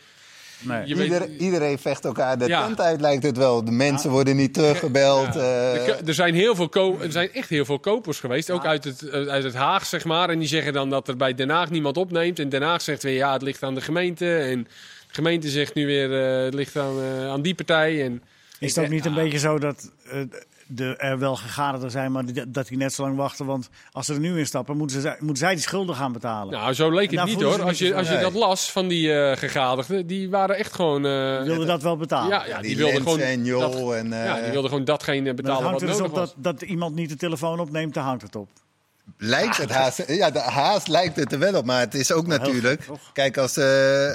[0.60, 0.88] Nee.
[0.88, 2.66] je weet- Ieder- iedereen vecht elkaar de Ja.
[2.66, 3.64] tent uit, lijkt het wel.
[3.66, 5.34] De mensen worden niet teruggebeld.
[5.34, 5.40] Ja.
[5.40, 8.66] eh, Er er, zijn heel veel ko- er zijn echt heel veel kopers geweest, ook
[8.66, 10.30] uit het, eh, uit het Haag, zeg maar.
[10.30, 12.40] En die zeggen dan dat er bij Den Haag niemand opneemt.
[12.40, 14.38] En Den Haag zegt weer, ja, het ligt aan de gemeente.
[14.38, 14.64] En
[15.08, 18.04] de gemeente zegt nu weer, eh, het ligt aan, aan die partij.
[18.04, 18.24] En
[18.60, 20.20] Is het ook niet een beetje zo dat eh,
[20.68, 23.46] de, er wel gegadigden zijn, maar die- dat die net zo lang wachten.
[23.46, 26.54] Want als ze er nu in stappen, moeten, ze, moeten zij die schulden gaan betalen.
[26.54, 27.62] Nou, zo leek het niet hoor.
[27.64, 31.06] Als je, als je dat las van die eh gegadigden, die waren echt gewoon...
[31.06, 32.30] eh, Die wilden dat wel betalen.
[32.30, 33.20] ja, ja, die, die wilden gewoon...
[33.20, 34.14] en dat- en...
[34.14, 36.18] eh, ja, die wilden gewoon datgene Maar het betalen hangt wat er dus nodig op
[36.20, 36.34] was.
[36.38, 38.50] dat, dat iemand niet de telefoon opneemt, daar hangt het op.
[39.18, 40.04] Lijkt het haast.
[40.08, 41.66] Ja, de haast lijkt het er wel op.
[41.66, 42.86] Maar het is ook natuurlijk.
[43.14, 44.10] Kijk, als eh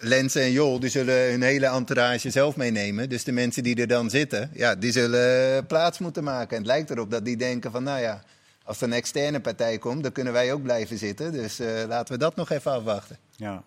[0.00, 3.08] Lens en Jol, die zullen hun hele entourage zelf meenemen.
[3.08, 6.50] Dus de mensen die er dan zitten, ja, die zullen plaats moeten maken.
[6.50, 8.22] En het lijkt erop dat die denken van, nou ja,
[8.64, 11.32] als er een externe partij komt, dan kunnen wij ook blijven zitten.
[11.32, 13.18] Dus eh, laten we dat nog even afwachten.
[13.36, 13.62] Ja.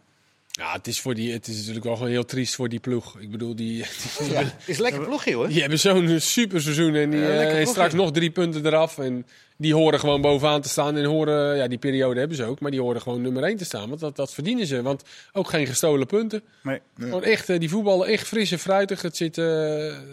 [0.52, 3.20] Ja, het is, voor die, het is natuurlijk wel gewoon heel triest voor die ploeg.
[3.20, 3.86] Ik bedoel, die,
[4.20, 4.43] die, Ja.
[4.66, 5.47] Is een lekker ploegje hoor.
[5.47, 8.97] die hebben zo'n super seizoen en, die, Ja, eh, straks nog drie punten eraf.
[8.97, 9.26] En
[9.58, 10.97] die horen gewoon bovenaan te staan.
[10.97, 13.66] En horen, ja, die periode hebben ze ook, maar die horen gewoon nummer één te
[13.66, 13.89] staan.
[13.89, 14.82] Want dat, dat verdienen ze.
[14.82, 16.43] Want ook geen gestolen punten.
[16.64, 16.80] Nee.
[16.99, 19.02] Gewoon echt, eh, die voetballen echt fris en fruitig.
[19.02, 19.45] Het zit, eh,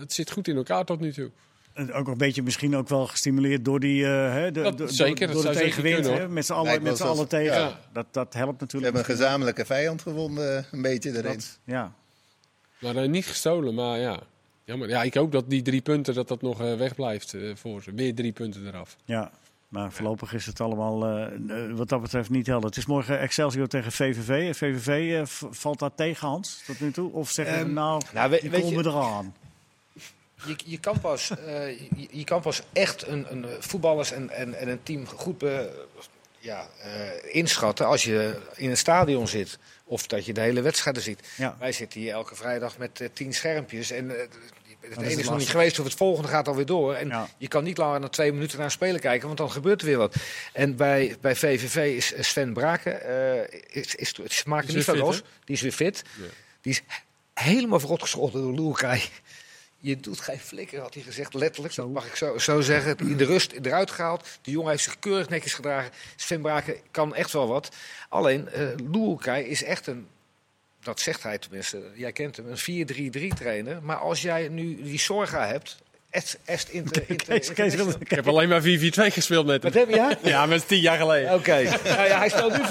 [0.00, 1.30] het zit goed in elkaar tot nu toe.
[1.78, 4.88] En Ook een beetje misschien ook wel gestimuleerd door die eh, hè, de, Dat door-
[4.88, 6.06] zeker, dat door de tegenwind.
[6.06, 6.30] hoor.
[6.30, 7.56] met z'n allen, met allen tegen.
[7.58, 7.78] ja.
[7.92, 8.92] Dat, dat helpt We natuurlijk.
[8.94, 11.22] hebben een gezamenlijke vijand gevonden, een beetje erin.
[11.32, 11.92] Dat- ja.
[12.80, 14.20] Maar eh, niet gestolen, maar ja.
[14.64, 14.88] Jammer.
[14.88, 17.92] Ja, ik hoop dat die drie punten dat dat nog eh, wegblijft eh, voor ze.
[17.94, 18.96] Weer drie punten eraf.
[19.04, 19.30] Ja,
[19.68, 21.24] maar voorlopig is het allemaal eh,
[21.66, 22.68] eh, wat dat betreft niet helder.
[22.68, 24.56] Het is morgen Excelsior tegen VVV.
[24.56, 27.12] VVV eh, valt dat tegen, Hans, tot nu toe?
[27.12, 29.34] Of zeggen we Ehm, nou, nou, we- die weet komen je- eraan?
[30.46, 34.30] Je, je, kan pas, eh, je, je kan pas echt een, een eh, voetballers en,
[34.30, 35.86] en, en een team goed be-
[36.38, 39.58] ja, eh, inschatten als je in een stadion zit.
[39.84, 41.20] Of dat je de hele wedstrijden ziet.
[41.36, 41.56] Ja.
[41.58, 43.90] Wij zitten hier elke vrijdag met eh, tien schermpjes.
[43.90, 44.16] En eh,
[44.80, 46.94] het is ene is nog niet geweest of het volgende gaat alweer door.
[46.94, 47.28] En Ja.
[47.38, 49.86] je kan niet langer dan twee minuten naar een speler kijken, want dan gebeurt er
[49.86, 50.14] weer wat.
[50.52, 55.22] En bij, bij VVV is eh, Sven Braken, eh is, is, maken niet van los.
[55.44, 56.02] Die is weer fit.
[56.18, 56.24] Ja.
[56.60, 56.82] Die is
[57.34, 59.02] helemaal verrot geschoten door Loerkai.
[59.80, 61.34] Je doet geen flikker, had hij gezegd.
[61.34, 62.98] Letterlijk, dat mag ik zo, zo zeggen.
[62.98, 64.28] In de rust eruit gehaald.
[64.42, 65.90] De jongen heeft zich keurig netjes gedragen.
[66.16, 67.76] Sven Braken kan echt wel wat.
[68.08, 68.48] Alleen,
[68.90, 70.06] Loerkai is echt een...
[70.80, 71.90] Dat zegt hij tenminste.
[71.94, 72.46] Jij kent hem.
[72.48, 73.82] Een 4-3-3 trainer.
[73.82, 75.78] Maar als jij nu die Sorga hebt...
[76.10, 78.64] Est, est inter, inter, Kees, Kees, wil- Ik heb alleen maar 4-4-2
[79.12, 79.72] gespeeld met hem.
[79.72, 79.88] Wat heb
[80.22, 80.28] je?
[80.28, 81.34] Ja, maar dat is tien jaar geleden.
[81.34, 81.62] Oké.
[81.84, 82.68] Nou ja, hij speelt nu 4-3-3.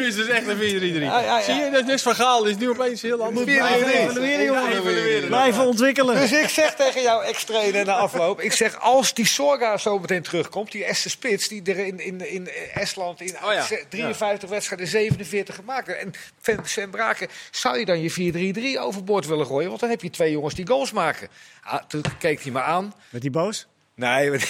[0.00, 0.60] Nu is het echt een 4-3-3.
[0.60, 1.42] Ja, ja, ja.
[1.42, 2.44] Zie je, dat is niks van Gaal.
[2.44, 3.44] is nu opeens heel anders.
[3.44, 4.70] blijven evalueren, jongen.
[4.72, 5.28] Evalueren.
[5.28, 6.20] Blijven ontwikkelen.
[6.20, 8.40] Dus ik zeg tegen jouw ex-trainer na afloop...
[8.40, 10.72] Ik zeg, als die Sorga zo meteen terugkomt...
[10.72, 13.66] die Esther Spits, die er in, in, in Estland in Oh ja.
[13.88, 16.00] 53 wedstrijden 47 gemaakt heeft.
[16.00, 19.68] En Sven Braken, zou je dan je 4-3-3 overboord willen gooien?
[19.68, 21.28] Want dan heb je twee jongens die goals maken.
[21.70, 22.94] Ah, toen keek hij me aan.
[23.10, 23.66] Met die boos?
[23.94, 24.40] Nee, niet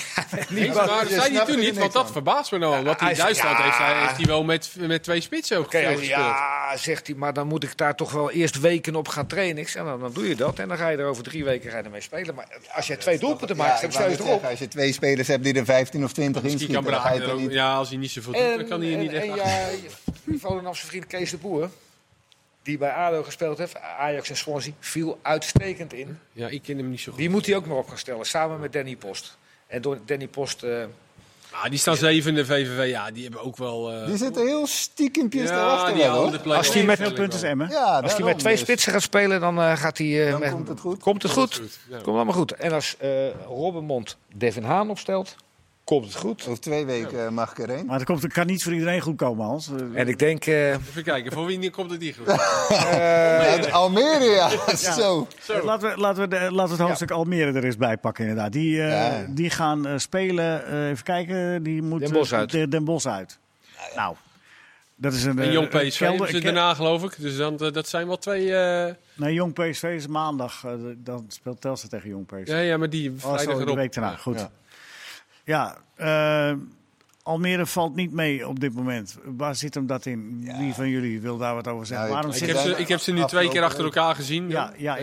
[0.51, 2.77] Nee, maar- maar dat je zei hij toen niet, want dat verbaast me nou.
[2.77, 3.65] Ja, Want in hij zei- Duitsland ja.
[3.65, 6.05] heeft, hij, heeft hij wel met, met twee spitsen ook gespeeld.
[6.07, 9.59] ja, zegt hij, maar dan moet ik daar toch wel eerst weken op gaan trainen.
[9.59, 11.71] Ik zeg, nou, dan doe je dat en dan ga je er over drie weken
[11.71, 12.35] ga je ermee spelen.
[12.35, 14.45] Maar als jij twee doelpunten Ja, maakt, ik dan stel je erop.
[14.45, 17.13] als je twee spelers hebt die er 15 of 20 Misschien kan inschieten, dan ga
[17.13, 17.53] je er ook- niet...
[17.53, 19.67] Ja, als hij niet zoveel doet, dan kan hij er niet en, echt en ja,
[20.27, 21.71] je Volendamse vriend Kees de Boer,
[22.63, 26.19] die bij ADO gespeeld heeft, Ajax en Swansea, viel uitstekend in.
[26.33, 27.21] Ja, ik ken hem niet zo goed.
[27.21, 29.37] Die moet hij ook maar op gaan stellen, samen met Danny Post.
[29.67, 30.63] En door Danny Post...
[30.63, 30.83] eh,
[31.53, 32.89] Ah, die staan zevende VVV.
[32.91, 33.93] Ja, die hebben ook wel...
[33.93, 37.69] eh, Die zitten heel stiekempjes ja, erachter die wel, Als die met- Veel punten Emmen.
[37.71, 38.63] Ja, als hij met twee dus.
[38.63, 40.25] spitsen gaat spelen, dan eh, gaat hij...
[40.25, 41.01] eh, Dan met- komt het goed.
[41.01, 41.61] Komt het goed.
[41.89, 41.97] Ja.
[41.97, 42.53] Komt allemaal goed.
[42.53, 45.37] En als eh Robbenmond Devin Haan opstelt,
[45.91, 46.47] komt het goed.
[46.47, 47.87] Over twee weken eh, mag ik erheen.
[47.87, 49.69] Maar het komt, het kan niet voor iedereen goed komen, Hans.
[49.69, 50.47] Eh, En ik denk...
[50.47, 52.27] eh, Even kijken, voor wie komt het niet goed?
[52.71, 54.49] Ja, Almere, ja.
[55.01, 55.27] Zo.
[55.65, 58.53] Laten we, laten, we de- laten we het hoofdstuk Almere er eens bij pakken, inderdaad.
[58.53, 59.27] Die, eh, Ja.
[59.29, 62.51] die gaan eh, spelen, eh, even kijken, die moet Den Bosch uit.
[62.51, 63.39] de- Den Bosch uit.
[63.97, 64.15] Nou,
[64.97, 65.39] dat is een...
[65.39, 67.15] En eh, Jong PSV kelder- ke- daarna, geloof ik.
[67.19, 68.55] Dus dan, dat zijn wel twee...
[68.57, 70.65] eh, Nee, Jong PSV is maandag.
[70.97, 72.49] dan speelt Telstra tegen Jong PSV.
[72.49, 73.77] ja, ja, maar die oh, vrijdag sorry, de erop.
[73.77, 74.17] week daarna.
[74.17, 74.39] Goed.
[74.39, 74.51] Ja.
[75.51, 76.53] Ja, eh,
[77.23, 79.17] Almere valt niet mee op dit moment.
[79.25, 80.41] Waar zit hem dat in?
[80.59, 82.09] Wie van jullie wil daar wat over zeggen?
[82.09, 84.49] Waarom ik zit heb, ze, ik heb ze nu twee keer achter elkaar gezien.
[84.49, 84.97] Ja, ja,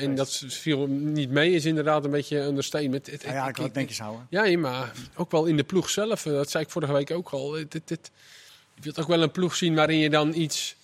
[0.00, 3.06] en dat viel niet mee, is inderdaad een beetje een understatement.
[3.10, 4.26] Het- ja, ik wil het netjes houden.
[4.30, 6.26] Ja, ja, maar ook wel in de ploeg zelf.
[6.26, 7.52] eh, Dat zei ik vorige week ook al.
[7.52, 8.10] Het, het, het-
[8.74, 10.76] je wilt ook wel een ploeg zien waarin je dan iets...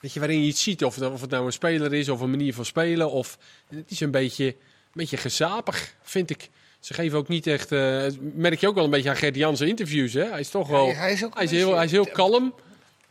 [0.00, 0.84] Weet je, waarin je iets ziet.
[0.84, 3.10] Of, het- of het nou een speler is of een manier van spelen.
[3.10, 4.54] Of, het is een beetje, een
[4.92, 6.50] beetje gezapig, vind ik.
[6.84, 7.72] Ze geven ook niet echt...
[7.72, 10.12] eh, merk je ook wel een beetje aan Gert Jansen interviews.
[10.12, 10.24] Hè?
[10.24, 10.84] Hij is toch wel...
[10.84, 12.54] hij, hij is ook Hij is een heel, hij is heel kalm.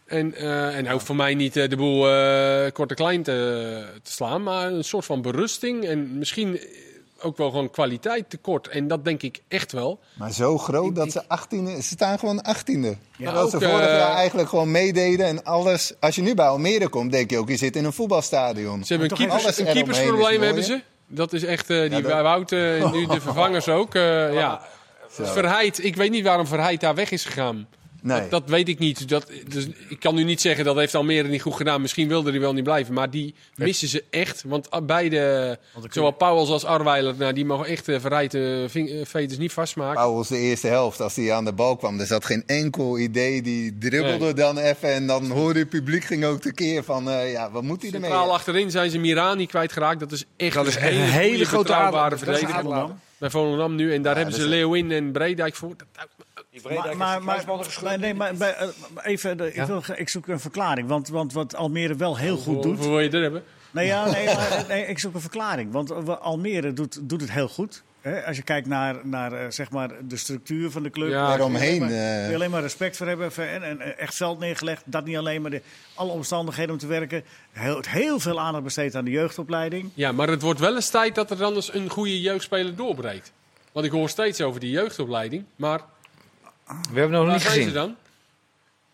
[0.05, 3.23] En, eh, en hij hoeft voor mij niet eh, de boel eh kort en klein
[3.23, 4.43] te, te slaan.
[4.43, 5.85] Maar een soort van berusting.
[5.85, 6.59] En misschien
[7.21, 8.67] ook wel gewoon kwaliteit tekort.
[8.67, 9.99] En dat denk ik echt wel.
[10.13, 11.73] Maar zo groot dat ze 18e...
[11.73, 12.63] Ze staan gewoon 18e.
[12.63, 15.93] Terwijl ze ook, vorig jaar eigenlijk gewoon meededen en alles...
[15.99, 18.83] Als je nu bij Almere komt, denk je ook, je zit in een voetbalstadion.
[18.83, 20.81] Ze hebben een, keepers, een keepersprobleem hebben ze.
[21.15, 23.95] Dat is echt, eh, die dat- Wout, eh, nu de vervangers ook.
[23.95, 24.61] eh, ja.
[25.09, 27.67] Verheid, ik weet niet waarom Verheid daar weg is gegaan.
[28.03, 28.19] Nee.
[28.19, 29.09] Dat, dat weet ik niet.
[29.09, 31.81] Dat, dus ik kan nu niet zeggen dat heeft Almere niet goed gedaan.
[31.81, 32.93] Misschien wilde hij wel niet blijven.
[32.93, 34.43] Maar die missen ze echt.
[34.47, 38.69] Want beide, zowel Pauwels als Arweiler, nou, die mogen echt uh, Verheid uh,
[39.03, 39.95] veters niet vastmaken.
[39.95, 43.41] Pauwels de eerste helft, als hij aan de bal kwam, er zat geen enkel idee.
[43.41, 44.33] Die dribbelde nee.
[44.33, 47.81] dan even en dan hoorde het publiek ging ook tekeer van, uh, ja, wat moet
[47.81, 48.09] hij ermee?
[48.09, 49.99] Centraal achterin zijn ze Mirani kwijtgeraakt.
[49.99, 51.73] Dat is echt dat is een hele, hele grote
[52.15, 52.91] verdediger.
[53.17, 53.93] Bij Volendam nu.
[53.93, 55.73] En daar ja, hebben ze Leeuwin en Bredijk voor.
[55.77, 56.07] Dat,
[56.61, 57.43] maar, maar, maar,
[57.83, 58.33] maar, nee, maar
[59.03, 59.61] even, de, ja?
[59.61, 60.87] ik, wil, ik zoek een verklaring.
[60.87, 62.75] Want, want wat Almere wel heel goed doet.
[62.75, 63.43] Hoeveel wil je er hebben?
[63.71, 65.71] Nee, ja, nee, maar, nee, ik zoek een verklaring.
[65.71, 67.83] Want Almere doet, doet het heel goed.
[68.01, 68.25] Hè?
[68.25, 71.09] Als je kijkt naar, naar zeg maar de structuur van de club.
[71.09, 71.79] Ja, daaromheen.
[71.79, 72.35] Wil je uh...
[72.35, 73.31] alleen maar respect voor hebben.
[73.35, 74.83] En, en echt veld neergelegd.
[74.85, 75.61] Dat niet alleen, maar de,
[75.93, 77.23] alle omstandigheden om te werken.
[77.51, 79.89] Heel, heel veel aandacht besteed aan de jeugdopleiding.
[79.93, 83.31] Ja, maar het wordt wel eens tijd dat er dan eens een goede jeugdspeler doorbreekt.
[83.71, 85.43] Want ik hoor steeds over die jeugdopleiding.
[85.55, 85.81] Maar
[86.91, 87.67] we hebben nog Waar niet zijn gezien.
[87.69, 87.87] ze dan?
[87.87, 87.95] Dan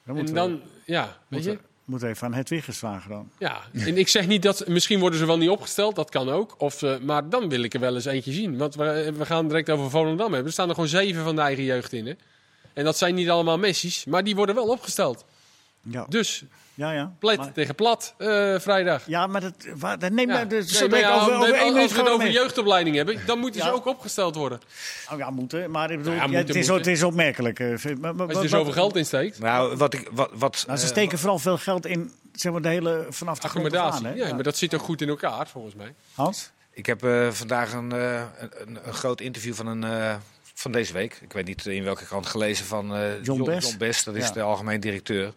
[0.05, 1.51] En moeten dan, ja, weet je?
[1.51, 3.29] we, moet even aan het Wiggers vragen dan.
[3.37, 6.55] Ja, en ik zeg niet dat, misschien worden ze wel niet opgesteld, dat kan ook.
[6.57, 8.57] Of, uh, maar dan wil ik er wel eens eentje zien.
[8.57, 10.45] Want we, we gaan direct over Volendam hebben.
[10.45, 12.05] Er staan er gewoon zeven van de eigen jeugd in.
[12.07, 12.13] Hè?
[12.73, 15.25] En dat zijn niet allemaal Messi's, maar die worden wel opgesteld.
[15.81, 16.43] Ja, Dus,
[16.79, 16.91] ja.
[16.91, 17.13] ja.
[17.19, 19.03] plet Maar- tegen plat, eh, vrijdag.
[19.07, 20.45] ja maar dat, waar, dat neemt Ja.
[20.45, 22.31] dus Nee, maar denk ik ja, over, over als- we het over mee.
[22.31, 23.73] jeugdopleiding hebben, dan moeten ze Ja.
[23.73, 24.59] ook opgesteld worden.
[25.11, 25.71] Oh, ja, moeten.
[25.71, 26.91] Maar ik bedoel, Ja, ja, moeten, het, is, moeten.
[26.91, 27.59] het is opmerkelijk.
[27.59, 29.39] eh, vind- maar- maar- Als je er zoveel geld in steekt.
[29.39, 30.09] Nou, wat ik.
[30.11, 33.39] Wat, wat, Nou, ze eh, steken vooral veel geld in zeg maar, de hele vanaf
[33.39, 34.07] de Accommodatie.
[34.07, 34.17] aan, hè?
[34.25, 35.93] Ja, maar dat zit ook goed in elkaar, volgens mij.
[36.13, 36.51] Hans?
[36.73, 40.15] Ik heb eh, vandaag een, eh, een, een groot interview van, een, eh,
[40.53, 41.19] van deze week.
[41.21, 43.67] Ik weet niet in welke krant gelezen van eh, John Best.
[43.67, 44.05] John Best.
[44.05, 44.31] Dat is Ja.
[44.33, 45.33] de algemeen directeur.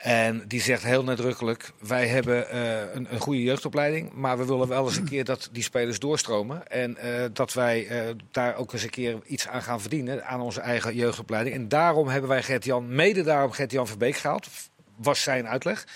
[0.00, 4.86] En die zegt heel nadrukkelijk: wij hebben eh, een, goede jeugdopleiding, maar we willen wel
[4.86, 8.82] eens een keer dat die spelers doorstromen en eh, dat wij eh, daar ook eens
[8.82, 11.54] een keer iets aan gaan verdienen aan onze eigen jeugdopleiding.
[11.54, 14.48] En daarom hebben wij Gert-Jan, mede daarom Gert-Jan Verbeek gehaald,
[14.96, 15.86] was zijn uitleg.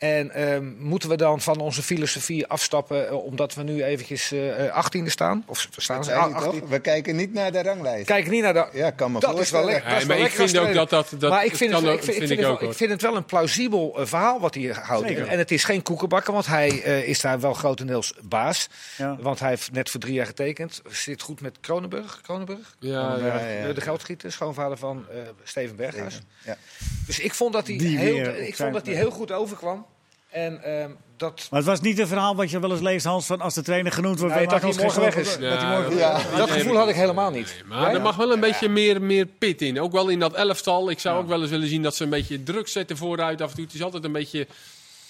[0.00, 4.66] En ehm, moeten we dan van onze filosofie afstappen eh, omdat we nu eventjes eh,
[4.66, 5.44] eh, 18e staan?
[5.46, 6.60] Of we staan Dat ze zei hij 18?
[6.60, 6.68] toch?
[6.68, 8.06] We kijken niet naar de ranglijst.
[8.06, 8.68] Kijk niet naar de.
[8.72, 9.84] Ja, kan me Dat is wel lekker.
[9.84, 11.20] Ja, dat is maar wel ik lekker vind ook dat dat...
[11.20, 12.90] dat maar ik het vind, kan het, ook- ik, vind, ik, vind wel, ik vind
[12.90, 15.06] het wel een plausibel eh, verhaal wat hij houdt.
[15.08, 15.26] Zeker.
[15.26, 18.68] En het is geen koekenbakken, want hij eh, is daar wel grotendeels baas.
[18.96, 19.16] Ja.
[19.20, 20.82] Want hij heeft net voor drie jaar getekend.
[20.88, 22.20] Zit goed met Kronenburg.
[22.22, 22.76] Kronenburg?
[22.78, 23.48] Ja, Ja, ja.
[23.66, 23.72] ja.
[23.72, 26.20] De, geldschieter, schoonvader van eh, Steven Berghuis.
[26.44, 26.56] Ja.
[27.06, 29.86] Dus ik vond dat hij, heel, ik vond dat hij heel goed overkwam.
[30.30, 33.26] En ehm, dat, Maar het was niet een verhaal wat je wel eens leest, Hans,
[33.26, 34.34] van als de trainer genoemd wordt...
[34.34, 35.38] Nee, we dat hij morgen weg is.
[35.38, 36.20] dat morgen Ja.
[36.36, 37.54] dat gevoel had ik helemaal niet.
[37.68, 39.80] Nee, maar er mag wel een beetje meer, meer pit in.
[39.80, 40.90] Ook wel in dat elftal.
[40.90, 43.48] Ik zou ook wel eens willen zien dat ze een beetje druk zetten vooruit af
[43.48, 43.64] en toe.
[43.64, 44.46] Het is altijd een beetje,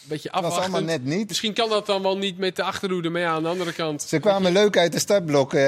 [0.08, 0.74] beetje Dat was afwachten.
[0.74, 1.28] allemaal net niet.
[1.28, 4.02] Misschien kan dat dan wel niet met de achterhoede, maar ja, aan de andere kant.
[4.02, 5.54] Ze kwamen leuk uit de startblok.
[5.54, 5.60] eh,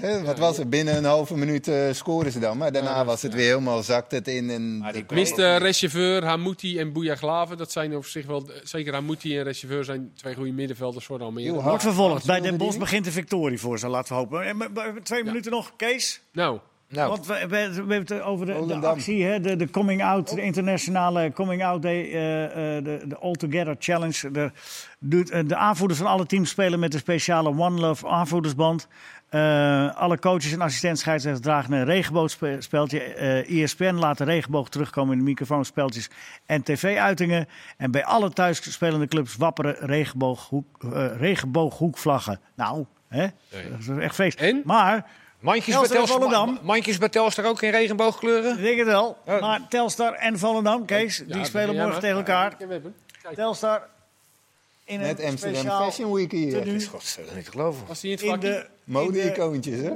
[0.00, 0.70] hè, wat was het?
[0.70, 2.56] Binnen een halve minuut eh, scoren ze dan.
[2.56, 4.50] Maar daarna was het weer helemaal zakt het in.
[4.50, 7.56] En Maar die Miste Rechauffeur, Hamouti en Bouyaglaven.
[7.56, 11.44] Dat zijn op zich wel, zeker Hamouti en Rechauffeur zijn twee goede middenvelders voor Almere.
[11.46, 11.66] Heel hard.
[11.68, 12.26] Wordt vervolgd.
[12.26, 12.78] Bij Den niet?
[12.78, 14.42] begint de victorie voor ze, laten we hopen.
[14.42, 16.20] En, maar- maar twee minuten nog, Kees.
[16.32, 16.58] Nou,
[16.88, 20.34] Nou, Want we, we, we hebben het over de, actie, hè, de, de coming out,
[20.34, 22.44] de internationale coming out day, eh,
[22.76, 24.30] eh, de, de All Together Challenge.
[24.30, 24.50] De,
[24.98, 28.88] de, de aanvoerders van alle teams spelen met de speciale One Love aanvoerdersband.
[29.28, 33.00] Eh, alle coaches en assistent scheidsrechters dragen een regenboogspeltje.
[33.00, 36.10] Eh ESPN laat de regenboog terugkomen in de microfoonspeltjes
[36.46, 37.48] en tv-uitingen.
[37.76, 42.40] En bij alle thuis spelende clubs wapperen regenbooghoek, eh, regenbooghoekvlaggen.
[42.54, 43.26] Nou, hè?
[43.50, 44.40] dat is echt feest.
[44.40, 44.62] En?
[44.64, 45.24] Maar...
[45.40, 48.56] mandjes bij, Telstar mandjes bij Telstar ook in regenboogkleuren?
[48.56, 49.18] Ik denk het wel.
[49.26, 49.40] Ja.
[49.40, 52.56] Maar Telstar en Volendam, Kees, die ja, spelen morgen tegen elkaar.
[53.34, 53.88] Telstar
[54.84, 56.52] in een net Amsterdam speciaal Fashion Week hier.
[56.52, 56.90] dat is
[57.26, 57.86] niet te geloven.
[57.86, 58.68] Was die in het vakje?
[58.86, 59.90] Mode-icoontjes, hè?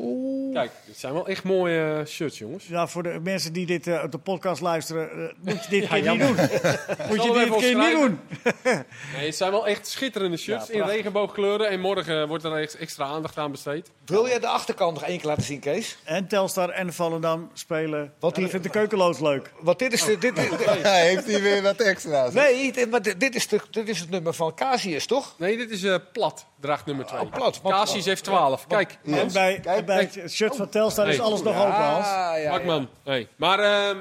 [0.52, 2.66] Kijk, dit zijn wel echt mooie eh, shirts, jongens.
[2.66, 5.82] Ja, voor de mensen die dit eh, op de podcast luisteren, eh, moet je dit
[5.82, 6.36] Ja, keer niet doen.
[7.08, 8.20] moet je hem dit even keer niet doen.
[8.44, 8.86] opschrijven.
[9.16, 10.96] Nee, het zijn wel echt schitterende shirts Ja, in prachtig.
[10.96, 11.68] regenboogkleuren.
[11.68, 13.90] En morgen wordt er echt extra aandacht aan besteed.
[14.04, 15.98] Wil jij de achterkant nog één keer laten zien, Kees?
[16.04, 18.12] En Telstar en Volendam spelen.
[18.20, 19.52] Wat die- vindt de keukenloos leuk.
[19.60, 20.04] Want dit is...
[20.04, 22.32] de- dit, dit- dit- Ja, heeft hij weer wat extra's.
[22.32, 25.34] nee, dit, maar dit, dit is de, dit is het nummer van Casius, toch?
[25.38, 27.20] Nee, dit is eh, plat, draagt nummer 2.
[27.20, 27.60] Oh, plat.
[27.62, 28.66] Casius heeft 12.
[28.66, 32.06] Kijk, En bij, kijk, bij het shirt van Telstar is alles nog open, Hans.
[32.06, 32.50] ja, ja.
[32.50, 32.88] Bakman.
[33.04, 33.28] Nee.
[33.36, 33.96] Maar ehm,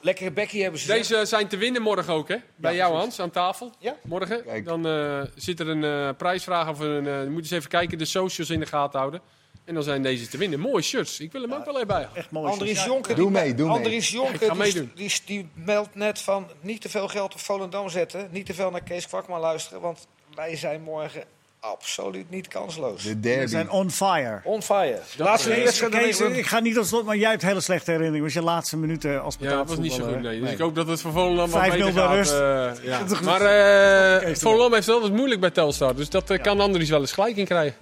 [0.00, 0.86] Lekkere bekkie hebben ze.
[0.86, 2.36] deze zijn te winnen morgen ook, hè?
[2.56, 3.70] Bij jou, Hans, aan tafel.
[3.78, 3.96] Ja.
[4.02, 4.44] Morgen.
[4.44, 4.64] Kijk.
[4.64, 7.06] Dan eh, zit er een eh, prijsvraag of een...
[7.06, 9.20] eh, je moet eens even kijken, de socials in de gaten houden.
[9.64, 10.60] En dan zijn deze te winnen.
[10.60, 11.20] Mooie shirts.
[11.20, 12.08] Ik wil hem ook wel even bij.
[12.14, 12.50] Echt mooi.
[12.50, 12.86] Andries Ja.
[12.86, 13.76] Jonker, Doe mee, doe mee.
[13.76, 17.88] Andries Ik Jonker die, die, die meldt net van niet te veel geld op Volendam
[17.88, 18.28] zetten.
[18.30, 19.80] Niet te veel naar Kees Kwakman luisteren.
[19.80, 21.24] Want wij zijn morgen
[21.72, 23.02] absoluut niet kansloos.
[23.02, 24.40] De We zijn on fire.
[24.44, 24.98] On fire.
[25.16, 25.92] Laatste is- wedstrijd.
[25.94, 28.24] Kees, dan- ik ga niet op slot, maar jij hebt hele slechte herinneringen.
[28.24, 30.20] Was je laatste minuten als Ja, dat was niet zo goed.
[30.20, 30.40] Nee.
[30.40, 32.14] Dus ik hoop dat het voor Volendam wat 5-0 beter gaat.
[32.14, 32.32] rust.
[32.32, 32.98] eh, ja.
[33.08, 33.20] Goed.
[33.20, 35.94] Maar eh Volendam heeft wel wat moeilijk bij Telstar.
[35.96, 37.76] Dus dat eh, kan Andries wel eens gelijk in krijgen.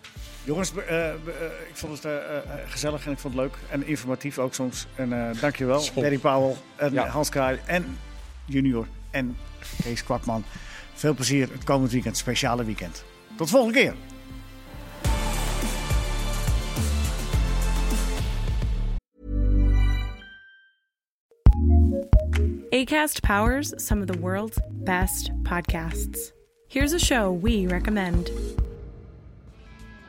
[0.45, 1.15] Jongens, eh, eh,
[1.69, 2.21] ik vond het eh, eh,
[2.67, 3.55] gezellig en ik vond het leuk.
[3.69, 4.87] En informatief ook soms.
[4.95, 6.01] En eh dankjewel, Soms.
[6.01, 7.07] Barry Powell en Ja.
[7.07, 7.99] Hans Kraai en
[8.45, 9.37] junior en
[9.83, 10.45] Kees Kwakman.
[10.95, 13.05] Veel plezier het komend weekend, speciale weekend.
[13.37, 13.95] Tot de volgende keer.
[22.73, 26.33] ACAST powers some of the world's best podcasts.
[26.69, 28.31] Here's a show we recommend.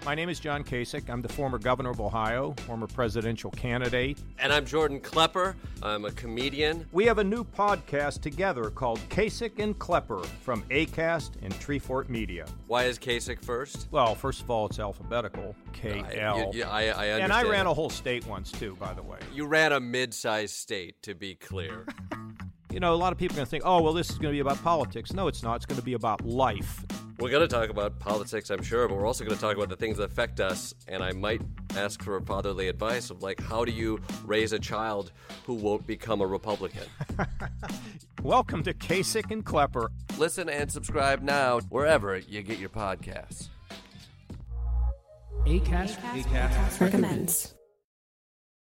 [0.05, 1.09] My name is John Kasich.
[1.09, 4.19] I'm the former governor of Ohio, former presidential candidate.
[4.37, 5.55] And I'm Jordan Klepper.
[5.81, 6.85] I'm a comedian.
[6.91, 12.45] We have a new podcast together called Kasich and Klepper from ACAST and Treefort Media.
[12.67, 13.87] Why is Kasich first?
[13.91, 16.51] Well, first of all, it's alphabetical K I, L.
[16.53, 17.23] yeah, I, I understand.
[17.23, 19.19] and I ran a whole state once too, by the way.
[19.33, 21.87] You ran a mid-sized state, to be clear.
[22.69, 24.33] You know, a lot of people are going to think, oh, well, this is going
[24.33, 25.13] to be about politics.
[25.13, 25.55] No, it's not.
[25.57, 26.83] It's going to be about life.
[27.19, 29.69] We're going to talk about politics, I'm sure, but we're also going to talk about
[29.69, 30.73] the things that affect us.
[30.87, 31.41] And I might
[31.75, 35.11] ask for fatherly advice of like, how do you raise a child
[35.45, 36.83] who won't become a Republican?
[38.23, 39.89] Welcome to Kasich and Klepper.
[40.17, 43.49] Listen and subscribe now wherever you get your podcasts.
[45.45, 47.53] Acast Recommends.